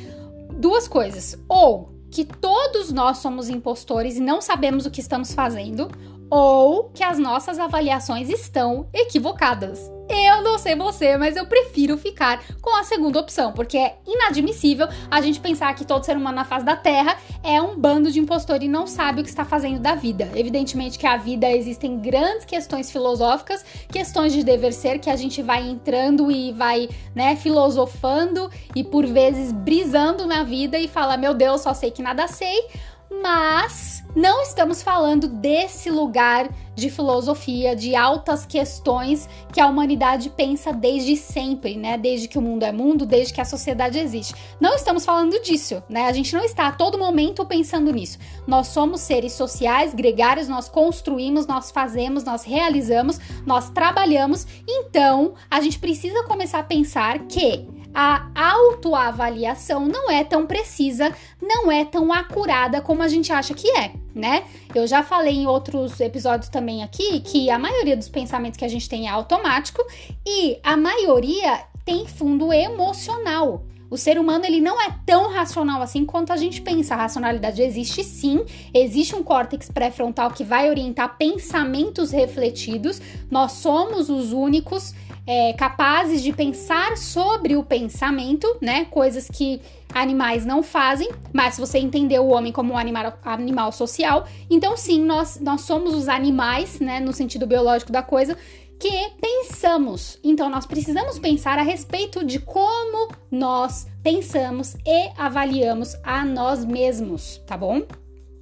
duas 0.59 0.89
coisas. 0.89 1.39
Ou 1.47 1.93
que 2.11 2.25
todos 2.25 2.91
nós 2.91 3.19
somos 3.19 3.51
impostores 3.51 4.17
e 4.17 4.21
não 4.21 4.41
sabemos 4.41 4.87
o 4.87 4.91
que 4.91 5.03
estamos 5.03 5.35
fazendo, 5.35 5.91
ou 6.31 6.91
que 6.95 7.03
as 7.03 7.19
nossas 7.19 7.59
avaliações 7.59 8.29
estão 8.31 8.89
equivocadas. 8.95 9.91
Eu 10.09 10.43
não 10.43 10.59
sei 10.59 10.75
você, 10.75 11.17
mas 11.17 11.37
eu 11.37 11.47
prefiro 11.47 11.97
ficar 11.97 12.43
com 12.61 12.75
a 12.77 12.83
segunda 12.83 13.21
opção, 13.21 13.53
porque 13.53 13.79
é 13.79 13.97
inadmissível 14.05 14.89
a 15.09 15.21
gente 15.21 15.39
pensar 15.39 15.73
que 15.75 15.85
todo 15.85 16.05
ser 16.05 16.17
humano 16.17 16.35
na 16.35 16.45
face 16.45 16.65
da 16.65 16.75
Terra 16.75 17.17
é 17.45 17.63
um 17.63 17.79
bando 17.79 18.11
de 18.11 18.19
impostor 18.19 18.61
e 18.61 18.67
não 18.67 18.89
sabe 18.89 19.21
o 19.21 19.25
que 19.25 19.31
está 19.31 19.45
fazendo 19.45 19.79
da 19.79 19.95
vida. 19.95 20.29
Evidentemente 20.35 20.99
que 20.99 21.07
a 21.07 21.17
vida 21.17 21.49
existem 21.53 21.97
grandes 22.01 22.45
questões 22.45 22.91
filosóficas, 22.91 23.65
questões 23.89 24.33
de 24.33 24.43
dever 24.43 24.73
ser 24.73 24.99
que 24.99 25.09
a 25.09 25.15
gente 25.15 25.43
vai 25.43 25.69
entrando 25.69 26.29
e 26.29 26.53
vai, 26.53 26.89
né, 27.15 27.37
filosofando 27.37 28.51
e 28.75 28.83
por 28.83 29.07
vezes 29.07 29.53
brisando 29.53 30.27
na 30.27 30.43
vida 30.43 30.77
e 30.77 30.89
fala: 30.89 31.17
"Meu 31.17 31.35
Deus, 31.35 31.61
só 31.61 31.73
sei 31.73 31.93
que 31.93 32.03
nada 32.03 32.27
sei" 32.27 32.67
mas 33.11 34.05
não 34.15 34.43
estamos 34.43 34.83
falando 34.83 35.29
desse 35.29 35.91
lugar 35.91 36.49
de 36.75 36.89
filosofia, 36.91 37.77
de 37.77 37.95
altas 37.95 38.47
questões 38.47 39.29
que 39.53 39.61
a 39.61 39.67
humanidade 39.67 40.31
pensa 40.31 40.73
desde 40.73 41.17
sempre, 41.17 41.77
né? 41.77 41.99
Desde 41.99 42.27
que 42.27 42.39
o 42.39 42.43
mundo 42.43 42.65
é 42.65 42.73
mundo, 42.73 43.05
desde 43.05 43.35
que 43.35 43.41
a 43.41 43.45
sociedade 43.45 43.99
existe. 43.99 44.35
Não 44.59 44.75
estamos 44.75 45.05
falando 45.05 45.41
disso, 45.43 45.83
né? 45.89 46.07
A 46.07 46.13
gente 46.13 46.35
não 46.35 46.43
está 46.43 46.69
a 46.69 46.73
todo 46.73 46.99
momento 46.99 47.45
pensando 47.45 47.93
nisso. 47.93 48.19
Nós 48.47 48.69
somos 48.69 49.01
seres 49.01 49.33
sociais, 49.33 49.95
gregários, 49.95 50.49
nós 50.49 50.69
construímos, 50.69 51.47
nós 51.47 51.71
fazemos, 51.71 52.25
nós 52.25 52.45
realizamos, 52.45 53.21
nós 53.45 53.69
trabalhamos. 53.71 54.47
Então, 54.67 55.35
a 55.51 55.61
gente 55.61 55.79
precisa 55.79 56.25
começar 56.25 56.61
a 56.61 56.65
pensar 56.65 57.21
que 57.27 57.69
a 57.95 58.31
autoavaliação 58.35 59.87
não 59.87 60.11
é 60.11 60.23
tão 60.23 60.47
precisa, 60.47 61.15
não 61.41 61.71
é 61.71 61.85
tão 61.85 62.13
acurada 62.13 62.81
como 62.81 63.03
a 63.03 63.09
gente 63.09 63.33
acha 63.33 63.55
que 63.55 63.69
é, 63.77 63.93
né? 64.15 64.45
Eu 64.75 64.87
já 64.87 65.03
falei 65.03 65.35
em 65.35 65.47
outros 65.47 65.99
episódios 66.01 66.49
também 66.49 66.83
aqui 66.83 67.21
que 67.21 67.51
a 67.51 67.59
maioria 67.59 67.97
dos 67.97 68.09
pensamentos 68.09 68.59
que 68.59 68.65
a 68.65 68.69
gente 68.69 68.89
tem 68.89 69.09
é 69.09 69.11
automático 69.11 69.85
e 70.27 70.59
a 70.63 70.77
maioria 70.77 71.65
tem 71.85 72.07
fundo 72.07 72.53
emocional. 72.53 73.65
O 73.91 73.97
ser 73.97 74.21
humano 74.21 74.45
ele 74.45 74.61
não 74.61 74.81
é 74.81 74.95
tão 75.05 75.33
racional 75.33 75.83
assim 75.83 76.05
quanto 76.05 76.33
a 76.33 76.37
gente 76.37 76.63
pensa. 76.63 76.95
A 76.95 76.99
racionalidade 76.99 77.61
existe 77.61 78.05
sim, 78.05 78.45
existe 78.73 79.17
um 79.17 79.23
córtex 79.25 79.69
pré-frontal 79.69 80.31
que 80.31 80.45
vai 80.45 80.71
orientar 80.71 81.19
pensamentos 81.19 82.13
refletidos. 82.13 83.03
Nós 83.29 83.53
somos 83.53 84.09
os 84.09 84.33
únicos 84.33 84.95
é, 85.31 85.53
capazes 85.53 86.25
de 86.25 86.33
pensar 86.33 86.97
sobre 86.97 87.55
o 87.55 87.63
pensamento, 87.63 88.49
né? 88.61 88.87
Coisas 88.87 89.29
que 89.29 89.61
animais 89.95 90.45
não 90.45 90.61
fazem, 90.61 91.09
mas 91.33 91.55
se 91.55 91.61
você 91.61 91.79
entender 91.79 92.19
o 92.19 92.31
homem 92.31 92.51
como 92.51 92.73
um 92.73 92.77
animal, 92.77 93.17
animal 93.23 93.71
social, 93.71 94.27
então 94.51 94.77
sim, 94.77 95.05
nós, 95.05 95.39
nós 95.41 95.61
somos 95.61 95.95
os 95.95 96.09
animais, 96.09 96.81
né, 96.81 96.99
no 96.99 97.13
sentido 97.13 97.47
biológico 97.47 97.93
da 97.93 98.03
coisa, 98.03 98.37
que 98.81 98.91
pensamos. 99.21 100.19
Então 100.25 100.49
nós 100.49 100.67
precisamos 100.67 101.17
pensar 101.17 101.61
a 101.61 101.63
respeito 101.63 102.25
de 102.25 102.41
como 102.41 103.15
nós 103.31 103.87
pensamos 104.03 104.75
e 104.85 105.11
avaliamos 105.17 105.95
a 106.03 106.25
nós 106.25 106.65
mesmos, 106.65 107.41
tá 107.47 107.57
bom? 107.57 107.83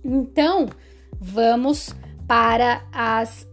Então, 0.02 0.70
vamos 1.20 1.94
para 2.26 2.82
as 2.92 3.47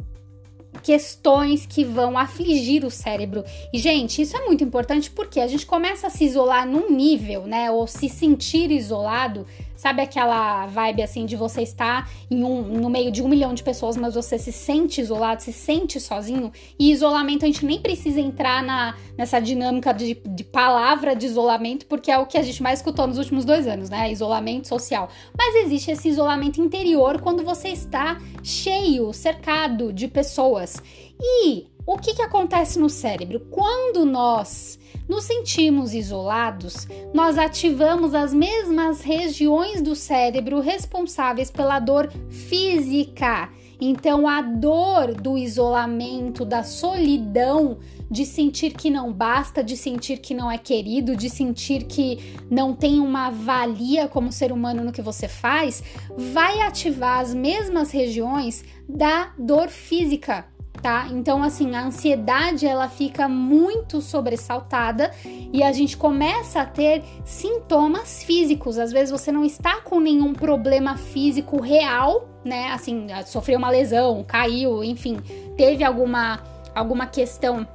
questões 0.82 1.66
que 1.66 1.84
vão 1.84 2.18
afligir 2.18 2.84
o 2.84 2.92
cérebro. 2.92 3.44
E, 3.74 3.80
gente, 3.80 4.22
isso 4.22 4.36
é 4.36 4.46
muito 4.46 4.64
importante 4.64 5.10
porque 5.12 5.40
a 5.40 5.48
gente 5.48 5.66
começa 5.66 6.08
a 6.08 6.10
se 6.10 6.24
isolar 6.24 6.68
num 6.68 6.92
nível, 6.92 7.44
né? 7.44 7.72
Ou 7.72 7.88
se 7.88 8.10
sentir 8.10 8.72
isolado. 8.72 9.46
Sabe 9.76 10.02
aquela 10.02 10.66
vibe 10.68 11.04
assim 11.04 11.26
de 11.26 11.36
você 11.36 11.62
estar 11.62 12.10
em 12.30 12.44
um, 12.44 12.62
no 12.62 12.90
meio 12.90 13.12
de 13.12 13.22
um 13.22 13.28
milhão 13.28 13.54
de 13.54 13.64
pessoas, 13.64 13.98
mas 13.98 14.16
você 14.16 14.38
se 14.38 14.52
sente 14.52 15.02
isolado, 15.02 15.42
se 15.42 15.54
sente 15.54 16.00
sozinho? 16.00 16.52
E 16.80 16.92
isolamento 16.92 17.44
a 17.44 17.48
gente 17.48 17.66
nem 17.66 17.80
precisa 17.80 18.20
entrar 18.20 18.64
na, 18.64 18.96
nessa 19.18 19.40
dinâmica 19.40 19.94
de, 19.94 20.16
de 20.26 20.44
palavra 20.44 21.16
de 21.16 21.26
isolamento, 21.26 21.86
porque 21.86 22.12
é 22.12 22.18
o 22.18 22.26
que 22.26 22.38
a 22.38 22.44
gente 22.44 22.62
mais 22.64 22.80
escutou 22.80 23.08
nos 23.08 23.18
últimos 23.18 23.46
dois 23.46 23.68
anos, 23.68 23.90
né? 23.90 24.12
Isolamento 24.12 24.68
social. 24.68 25.10
Mas 25.38 25.56
existe 25.56 25.92
esse 25.92 26.10
isolamento 26.10 26.62
interior 26.62 27.22
quando 27.22 27.44
você 27.44 27.70
está 27.70 28.20
cheio, 28.44 29.12
cercado 29.14 29.92
de 29.92 30.08
pessoas. 30.08 30.82
E 31.20 31.68
o 31.86 31.98
que, 31.98 32.16
que 32.16 32.22
acontece 32.22 32.80
no 32.80 32.90
cérebro? 32.90 33.42
Quando 33.52 34.06
nós 34.06 34.80
nos 35.08 35.26
sentimos 35.26 35.94
isolados, 35.94 36.88
nós 37.14 37.38
ativamos 37.38 38.16
as 38.16 38.34
mesmas 38.34 39.02
regiões 39.02 39.82
do 39.84 39.96
cérebro 39.96 40.60
responsáveis 40.60 41.52
pela 41.52 41.80
dor 41.80 42.12
física. 42.30 43.50
Então, 43.80 44.28
a 44.28 44.42
dor 44.42 45.14
do 45.14 45.38
isolamento, 45.38 46.44
da 46.44 46.64
solidão, 46.64 47.78
de 48.10 48.26
sentir 48.26 48.74
que 48.74 48.90
não 48.90 49.14
basta, 49.14 49.64
de 49.64 49.78
sentir 49.78 50.18
que 50.18 50.34
não 50.34 50.50
é 50.50 50.58
querido, 50.58 51.16
de 51.16 51.30
sentir 51.30 51.84
que 51.84 52.36
não 52.50 52.74
tem 52.74 53.00
uma 53.00 53.30
valia 53.30 54.08
como 54.08 54.32
ser 54.32 54.52
humano 54.52 54.84
no 54.84 54.92
que 54.92 55.02
você 55.02 55.28
faz, 55.28 55.84
vai 56.18 56.62
ativar 56.62 57.20
as 57.20 57.34
mesmas 57.34 57.92
regiões 57.92 58.64
da 58.88 59.34
dor 59.38 59.68
física 59.68 60.55
tá? 60.82 61.08
Então, 61.12 61.44
assim, 61.44 61.76
a 61.76 61.86
ansiedade 61.86 62.66
ela 62.66 62.88
fica 62.90 63.28
muito 63.28 64.02
sobressaltada 64.02 65.12
e 65.26 65.64
a 65.64 65.72
gente 65.72 65.98
começa 65.98 66.62
a 66.62 66.66
ter 66.66 67.04
sintomas 67.24 68.24
físicos. 68.24 68.78
Às 68.78 68.92
vezes 68.92 69.12
você 69.12 69.32
não 69.32 69.44
está 69.44 69.82
com 69.82 70.00
nenhum 70.00 70.34
problema 70.34 70.98
físico 70.98 71.62
real, 71.62 72.30
né? 72.44 72.72
Assim, 72.72 73.08
sofreu 73.26 73.58
uma 73.58 73.70
lesão, 73.70 74.24
caiu, 74.24 74.84
enfim, 74.84 75.18
teve 75.58 75.84
alguma 75.84 76.40
alguma 76.76 77.08
questão 77.08 77.66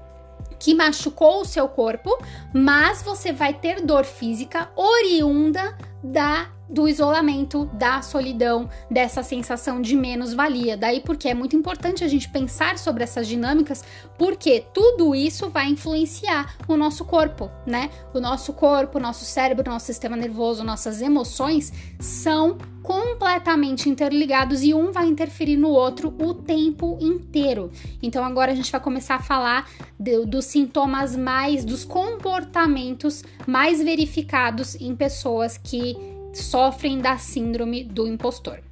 que 0.58 0.74
machucou 0.74 1.40
o 1.40 1.44
seu 1.44 1.66
corpo, 1.66 2.16
mas 2.52 3.02
você 3.02 3.32
vai 3.32 3.54
ter 3.54 3.80
dor 3.80 4.04
física 4.04 4.70
oriunda 4.76 5.76
da 6.04 6.48
do 6.70 6.88
isolamento, 6.88 7.68
da 7.72 8.00
solidão, 8.00 8.68
dessa 8.90 9.22
sensação 9.22 9.82
de 9.82 9.96
menos-valia. 9.96 10.76
Daí 10.76 11.00
porque 11.00 11.28
é 11.28 11.34
muito 11.34 11.56
importante 11.56 12.04
a 12.04 12.08
gente 12.08 12.28
pensar 12.28 12.78
sobre 12.78 13.02
essas 13.02 13.26
dinâmicas, 13.26 13.82
porque 14.16 14.64
tudo 14.72 15.14
isso 15.14 15.48
vai 15.50 15.68
influenciar 15.68 16.54
o 16.68 16.76
nosso 16.76 17.04
corpo, 17.04 17.50
né? 17.66 17.90
O 18.14 18.20
nosso 18.20 18.52
corpo, 18.52 18.98
o 18.98 19.00
nosso 19.00 19.24
cérebro, 19.24 19.68
o 19.68 19.72
nosso 19.72 19.86
sistema 19.86 20.16
nervoso, 20.16 20.62
nossas 20.62 21.02
emoções 21.02 21.72
são 21.98 22.56
completamente 22.82 23.88
interligados 23.88 24.62
e 24.62 24.72
um 24.72 24.90
vai 24.90 25.06
interferir 25.06 25.56
no 25.56 25.68
outro 25.68 26.14
o 26.20 26.32
tempo 26.32 26.96
inteiro. 27.00 27.70
Então 28.02 28.24
agora 28.24 28.52
a 28.52 28.54
gente 28.54 28.70
vai 28.70 28.80
começar 28.80 29.16
a 29.16 29.22
falar 29.22 29.68
de, 29.98 30.24
dos 30.24 30.46
sintomas 30.46 31.14
mais, 31.16 31.64
dos 31.64 31.84
comportamentos 31.84 33.22
mais 33.46 33.82
verificados 33.82 34.74
em 34.76 34.94
pessoas 34.96 35.58
que 35.58 36.19
sofrem 36.32 36.98
da 36.98 37.18
síndrome 37.18 37.84
do 37.84 38.06
impostor. 38.06 38.62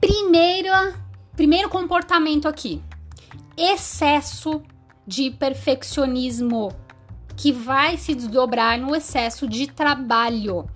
Primeira, 0.00 0.94
primeiro 1.36 1.68
comportamento 1.68 2.48
aqui: 2.48 2.82
excesso 3.56 4.62
de 5.06 5.30
perfeccionismo, 5.30 6.72
que 7.36 7.52
vai 7.52 7.96
se 7.96 8.14
desdobrar 8.14 8.78
no 8.78 8.94
excesso 8.94 9.48
de 9.48 9.66
trabalho. 9.66 10.68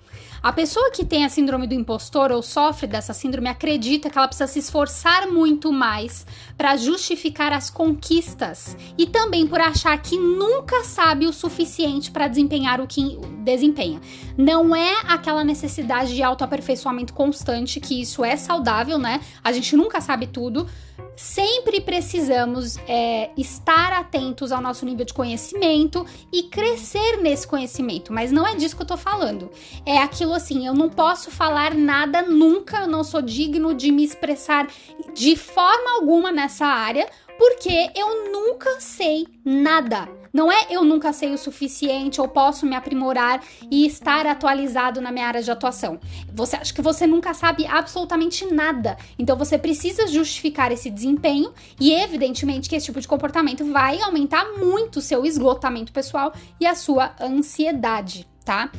A 0.45 0.53
pessoa 0.53 0.91
que 0.91 1.03
tem 1.03 1.25
a 1.25 1.29
síndrome 1.29 1.65
do 1.65 1.73
impostor 1.73 2.31
ou 2.31 2.43
sofre 2.43 2.85
dessa 2.85 3.13
síndrome 3.13 3.49
acredita 3.49 4.11
que 4.11 4.15
ela 4.15 4.27
precisa 4.27 4.45
se 4.45 4.59
esforçar 4.59 5.27
muito 5.27 5.73
mais 5.73 6.23
para 6.55 6.77
justificar 6.77 7.51
as 7.51 7.71
conquistas 7.71 8.77
e 8.95 9.07
também 9.07 9.47
por 9.47 9.59
achar 9.59 9.99
que 9.99 10.19
nunca 10.19 10.83
sabe 10.83 11.25
o 11.25 11.33
suficiente 11.33 12.11
para 12.11 12.27
desempenhar 12.27 12.79
o 12.79 12.85
que 12.85 13.17
desempenha. 13.43 13.99
Não 14.37 14.75
é 14.75 14.93
aquela 15.07 15.43
necessidade 15.43 16.13
de 16.13 16.21
autoaperfeiçoamento 16.21 17.11
constante, 17.11 17.79
que 17.79 17.99
isso 17.99 18.23
é 18.23 18.37
saudável, 18.37 18.99
né? 18.99 19.21
A 19.43 19.51
gente 19.51 19.75
nunca 19.75 19.99
sabe 19.99 20.27
tudo, 20.27 20.67
sempre 21.15 21.79
precisamos 21.79 22.77
é, 22.87 23.31
estar 23.37 23.93
atentos 23.93 24.51
ao 24.51 24.61
nosso 24.61 24.85
nível 24.85 25.05
de 25.05 25.13
conhecimento 25.13 26.05
e 26.31 26.43
crescer 26.43 27.17
nesse 27.21 27.47
conhecimento, 27.47 28.11
mas 28.11 28.31
não 28.31 28.45
é 28.45 28.55
disso 28.55 28.75
que 28.75 28.81
eu 28.81 28.87
tô 28.87 28.97
falando. 28.97 29.49
É 29.85 29.97
aquilo 29.97 30.33
assim, 30.33 30.67
eu 30.67 30.73
não 30.73 30.89
posso 30.89 31.31
falar 31.31 31.73
nada 31.73 32.21
nunca, 32.21 32.81
eu 32.81 32.87
não 32.87 33.03
sou 33.03 33.21
digno 33.21 33.73
de 33.73 33.91
me 33.91 34.03
expressar 34.03 34.67
de 35.13 35.35
forma 35.35 35.95
alguma 35.95 36.31
nessa 36.31 36.65
área, 36.65 37.07
porque 37.37 37.91
eu 37.95 38.31
nunca 38.31 38.79
sei 38.79 39.27
nada. 39.43 40.07
Não 40.33 40.51
é 40.51 40.67
eu 40.69 40.83
nunca 40.83 41.13
sei 41.13 41.33
o 41.33 41.37
suficiente 41.37 42.19
ou 42.19 42.27
posso 42.27 42.65
me 42.65 42.75
aprimorar 42.75 43.41
e 43.71 43.85
estar 43.85 44.27
atualizado 44.27 44.99
na 44.99 45.11
minha 45.11 45.27
área 45.27 45.41
de 45.41 45.49
atuação. 45.49 45.97
Você 46.33 46.57
acha 46.57 46.73
que 46.73 46.81
você 46.81 47.07
nunca 47.07 47.33
sabe 47.33 47.65
absolutamente 47.65 48.45
nada. 48.45 48.97
Então 49.17 49.37
você 49.37 49.57
precisa 49.57 50.07
justificar 50.07 50.71
esse 50.73 50.89
desempenho 50.89 51.53
e 51.79 51.93
evidentemente 51.93 52.67
que 52.67 52.75
esse 52.75 52.87
tipo 52.87 52.99
de 52.99 53.07
comportamento 53.07 53.63
vai 53.71 54.01
aumentar 54.01 54.43
muito 54.57 54.97
o 54.97 55.01
seu 55.01 55.25
esgotamento 55.25 55.93
pessoal 55.93 56.33
e 56.59 56.65
a 56.65 56.75
sua 56.75 57.15
ansiedade, 57.21 58.27
tá? 58.43 58.69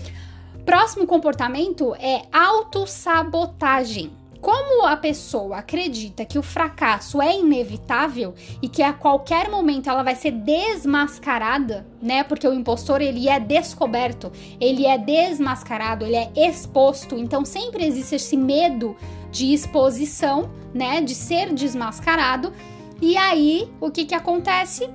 Próximo 0.67 1.07
comportamento 1.07 1.95
é 1.95 2.27
autossabotagem. 2.31 4.26
Como 4.47 4.87
a 4.87 4.97
pessoa 4.97 5.57
acredita 5.57 6.25
que 6.25 6.39
o 6.39 6.43
fracasso 6.43 7.21
é 7.21 7.37
inevitável 7.37 8.33
e 8.63 8.69
que 8.69 8.81
a 8.81 8.93
qualquer 8.93 9.51
momento 9.51 9.91
ela 9.91 10.05
vai 10.05 10.15
ser 10.15 10.31
desmascarada, 10.31 11.85
né? 12.01 12.23
Porque 12.23 12.47
o 12.47 12.55
impostor 12.55 13.03
ele 13.03 13.29
é 13.29 13.41
descoberto, 13.41 14.31
ele 14.61 14.87
é 14.87 14.97
desmascarado, 14.97 16.05
ele 16.05 16.15
é 16.15 16.31
exposto. 16.37 17.17
Então 17.17 17.45
sempre 17.45 17.85
existe 17.85 18.15
esse 18.15 18.37
medo 18.37 18.95
de 19.33 19.53
exposição, 19.53 20.49
né? 20.73 21.01
De 21.01 21.17
ser 21.17 21.53
desmascarado. 21.53 22.53
E 23.03 23.17
aí, 23.17 23.69
o 23.81 23.91
que 23.91 24.05
que 24.05 24.15
acontece? 24.15 24.89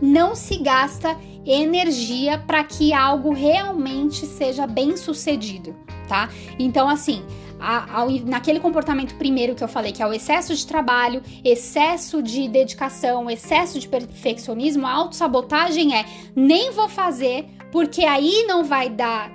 Não 0.00 0.36
se 0.36 0.58
gasta 0.58 1.18
energia 1.44 2.38
para 2.38 2.62
que 2.62 2.92
algo 2.92 3.32
realmente 3.32 4.24
seja 4.24 4.68
bem 4.68 4.96
sucedido, 4.96 5.74
tá? 6.06 6.28
Então, 6.60 6.88
assim, 6.88 7.24
ao, 7.62 8.10
naquele 8.10 8.58
comportamento 8.58 9.14
primeiro 9.14 9.54
que 9.54 9.62
eu 9.62 9.68
falei, 9.68 9.92
que 9.92 10.02
é 10.02 10.06
o 10.06 10.12
excesso 10.12 10.54
de 10.54 10.66
trabalho, 10.66 11.22
excesso 11.44 12.22
de 12.22 12.48
dedicação, 12.48 13.30
excesso 13.30 13.78
de 13.78 13.88
perfeccionismo, 13.88 14.86
a 14.86 14.92
autossabotagem 14.92 15.96
é 15.96 16.04
nem 16.34 16.72
vou 16.72 16.88
fazer, 16.88 17.46
porque 17.70 18.04
aí 18.04 18.44
não 18.46 18.64
vai 18.64 18.90
dar 18.90 19.32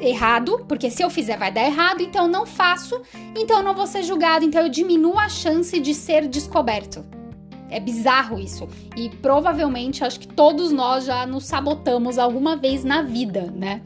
errado, 0.00 0.64
porque 0.68 0.90
se 0.90 1.02
eu 1.02 1.08
fizer 1.08 1.38
vai 1.38 1.50
dar 1.50 1.64
errado, 1.64 2.02
então 2.02 2.28
não 2.28 2.44
faço, 2.44 3.00
então 3.36 3.62
não 3.62 3.74
vou 3.74 3.86
ser 3.86 4.02
julgado, 4.02 4.44
então 4.44 4.62
eu 4.62 4.68
diminuo 4.68 5.18
a 5.18 5.28
chance 5.28 5.78
de 5.80 5.94
ser 5.94 6.28
descoberto. 6.28 7.04
É 7.70 7.78
bizarro 7.78 8.38
isso. 8.38 8.68
E 8.96 9.08
provavelmente 9.08 10.04
acho 10.04 10.18
que 10.18 10.26
todos 10.26 10.72
nós 10.72 11.04
já 11.04 11.24
nos 11.24 11.44
sabotamos 11.44 12.18
alguma 12.18 12.56
vez 12.56 12.82
na 12.82 13.00
vida, 13.00 13.52
né? 13.54 13.80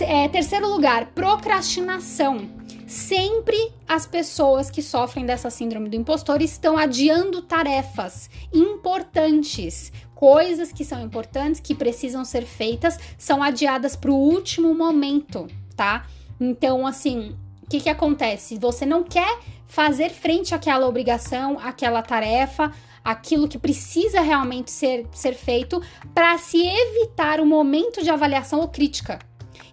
É, 0.00 0.28
terceiro 0.28 0.68
lugar, 0.68 1.06
procrastinação. 1.06 2.61
Sempre 2.92 3.72
as 3.88 4.06
pessoas 4.06 4.70
que 4.70 4.82
sofrem 4.82 5.24
dessa 5.24 5.48
síndrome 5.48 5.88
do 5.88 5.96
impostor 5.96 6.42
estão 6.42 6.76
adiando 6.76 7.40
tarefas 7.40 8.28
importantes, 8.52 9.90
coisas 10.14 10.74
que 10.74 10.84
são 10.84 11.00
importantes, 11.00 11.58
que 11.58 11.74
precisam 11.74 12.22
ser 12.22 12.44
feitas, 12.44 12.98
são 13.16 13.42
adiadas 13.42 13.96
para 13.96 14.10
o 14.10 14.14
último 14.14 14.74
momento, 14.74 15.48
tá? 15.74 16.06
Então, 16.38 16.86
assim, 16.86 17.34
o 17.62 17.66
que, 17.66 17.80
que 17.80 17.88
acontece? 17.88 18.58
Você 18.58 18.84
não 18.84 19.02
quer 19.02 19.38
fazer 19.66 20.10
frente 20.10 20.54
àquela 20.54 20.86
obrigação, 20.86 21.58
àquela 21.58 22.02
tarefa, 22.02 22.70
aquilo 23.02 23.48
que 23.48 23.58
precisa 23.58 24.20
realmente 24.20 24.70
ser, 24.70 25.06
ser 25.12 25.32
feito 25.32 25.80
para 26.14 26.36
se 26.36 26.62
evitar 26.62 27.40
o 27.40 27.46
momento 27.46 28.02
de 28.02 28.10
avaliação 28.10 28.60
ou 28.60 28.68
crítica. 28.68 29.18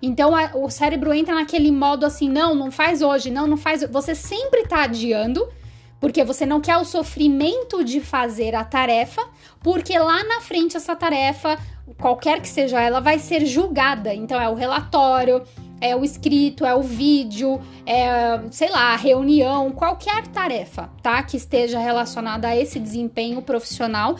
Então 0.01 0.35
a, 0.35 0.51
o 0.55 0.69
cérebro 0.69 1.13
entra 1.13 1.35
naquele 1.35 1.71
modo 1.71 2.05
assim: 2.05 2.29
não, 2.29 2.55
não 2.55 2.71
faz 2.71 3.01
hoje, 3.01 3.29
não, 3.29 3.47
não 3.47 3.57
faz. 3.57 3.83
Você 3.83 4.15
sempre 4.15 4.65
tá 4.65 4.83
adiando, 4.83 5.47
porque 5.99 6.23
você 6.23 6.45
não 6.45 6.62
quer 6.62 6.77
o 6.77 6.85
sofrimento 6.85 7.83
de 7.83 7.99
fazer 7.99 8.55
a 8.55 8.63
tarefa, 8.63 9.21
porque 9.62 9.97
lá 9.97 10.23
na 10.23 10.41
frente 10.41 10.77
essa 10.77 10.95
tarefa, 10.95 11.57
qualquer 11.99 12.41
que 12.41 12.47
seja 12.47 12.81
ela, 12.81 12.99
vai 12.99 13.19
ser 13.19 13.45
julgada. 13.45 14.13
Então 14.13 14.39
é 14.39 14.47
o 14.47 14.55
relatório, 14.55 15.43
é 15.81 15.95
o 15.95 16.03
escrito, 16.03 16.65
é 16.65 16.73
o 16.73 16.81
vídeo, 16.81 17.59
é, 17.85 18.41
sei 18.51 18.69
lá, 18.69 18.93
a 18.93 18.95
reunião, 18.95 19.71
qualquer 19.71 20.27
tarefa, 20.27 20.89
tá? 21.01 21.21
Que 21.23 21.35
esteja 21.35 21.79
relacionada 21.79 22.47
a 22.47 22.55
esse 22.55 22.79
desempenho 22.79 23.41
profissional, 23.41 24.15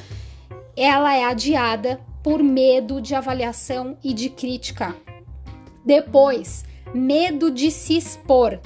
ela 0.76 1.16
é 1.16 1.24
adiada 1.24 2.00
por 2.22 2.44
medo 2.44 3.02
de 3.02 3.16
avaliação 3.16 3.98
e 4.04 4.14
de 4.14 4.30
crítica. 4.30 4.96
Depois, 5.86 6.64
medo 6.94 7.52
de 7.52 7.72
se 7.72 7.98
expor. 7.98 8.60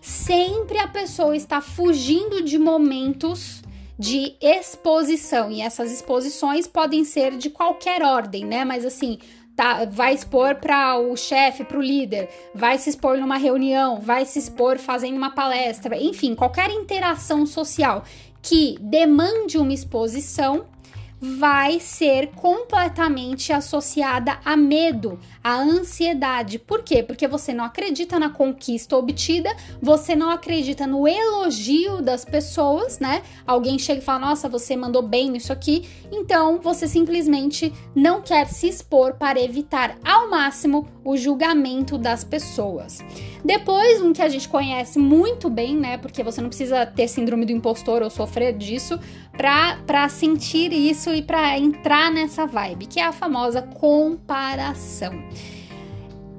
Sempre 0.00 0.78
a 0.78 0.88
pessoa 0.88 1.36
está 1.36 1.60
fugindo 1.60 2.42
de 2.42 2.58
momentos 2.58 3.62
de 3.98 4.34
exposição 4.40 5.50
e 5.50 5.60
essas 5.60 5.92
exposições 5.92 6.66
podem 6.66 7.04
ser 7.04 7.36
de 7.36 7.50
qualquer 7.50 8.02
ordem, 8.02 8.44
né? 8.44 8.64
Mas 8.64 8.84
assim, 8.84 9.18
tá, 9.54 9.84
vai 9.84 10.14
expor 10.14 10.56
para 10.56 10.98
o 10.98 11.16
chefe, 11.16 11.62
para 11.62 11.78
o 11.78 11.82
líder, 11.82 12.28
vai 12.54 12.78
se 12.78 12.90
expor 12.90 13.18
numa 13.18 13.36
reunião, 13.36 14.00
vai 14.00 14.24
se 14.24 14.38
expor 14.38 14.78
fazendo 14.78 15.16
uma 15.16 15.30
palestra, 15.30 15.96
enfim, 15.96 16.34
qualquer 16.34 16.70
interação 16.70 17.46
social 17.46 18.02
que 18.42 18.76
demande 18.80 19.56
uma 19.56 19.72
exposição 19.72 20.66
vai 21.24 21.78
ser 21.78 22.32
completamente 22.34 23.52
associada 23.52 24.40
a 24.44 24.56
medo, 24.56 25.20
a 25.42 25.54
ansiedade. 25.54 26.58
Por 26.58 26.82
quê? 26.82 27.00
Porque 27.00 27.28
você 27.28 27.54
não 27.54 27.64
acredita 27.64 28.18
na 28.18 28.28
conquista 28.28 28.96
obtida, 28.96 29.54
você 29.80 30.16
não 30.16 30.30
acredita 30.30 30.84
no 30.84 31.06
elogio 31.06 32.02
das 32.02 32.24
pessoas, 32.24 32.98
né? 32.98 33.22
Alguém 33.46 33.78
chega 33.78 34.00
e 34.00 34.04
fala: 34.04 34.26
"Nossa, 34.26 34.48
você 34.48 34.76
mandou 34.76 35.02
bem 35.02 35.30
nisso 35.30 35.52
aqui". 35.52 35.88
Então, 36.10 36.58
você 36.60 36.88
simplesmente 36.88 37.72
não 37.94 38.20
quer 38.20 38.48
se 38.48 38.68
expor 38.68 39.14
para 39.14 39.40
evitar 39.40 39.96
ao 40.04 40.28
máximo 40.28 40.88
o 41.04 41.16
julgamento 41.16 41.98
das 41.98 42.22
pessoas. 42.22 43.04
Depois, 43.44 44.00
um 44.00 44.12
que 44.12 44.22
a 44.22 44.28
gente 44.28 44.48
conhece 44.48 44.98
muito 44.98 45.50
bem, 45.50 45.76
né? 45.76 45.96
Porque 45.96 46.22
você 46.22 46.40
não 46.40 46.48
precisa 46.48 46.86
ter 46.86 47.08
síndrome 47.08 47.44
do 47.44 47.52
impostor 47.52 48.02
ou 48.02 48.10
sofrer 48.10 48.56
disso 48.56 48.98
para 49.36 50.08
sentir 50.08 50.72
isso 50.72 51.10
e 51.10 51.22
para 51.22 51.58
entrar 51.58 52.10
nessa 52.12 52.46
vibe, 52.46 52.86
que 52.86 53.00
é 53.00 53.04
a 53.04 53.12
famosa 53.12 53.62
comparação. 53.62 55.12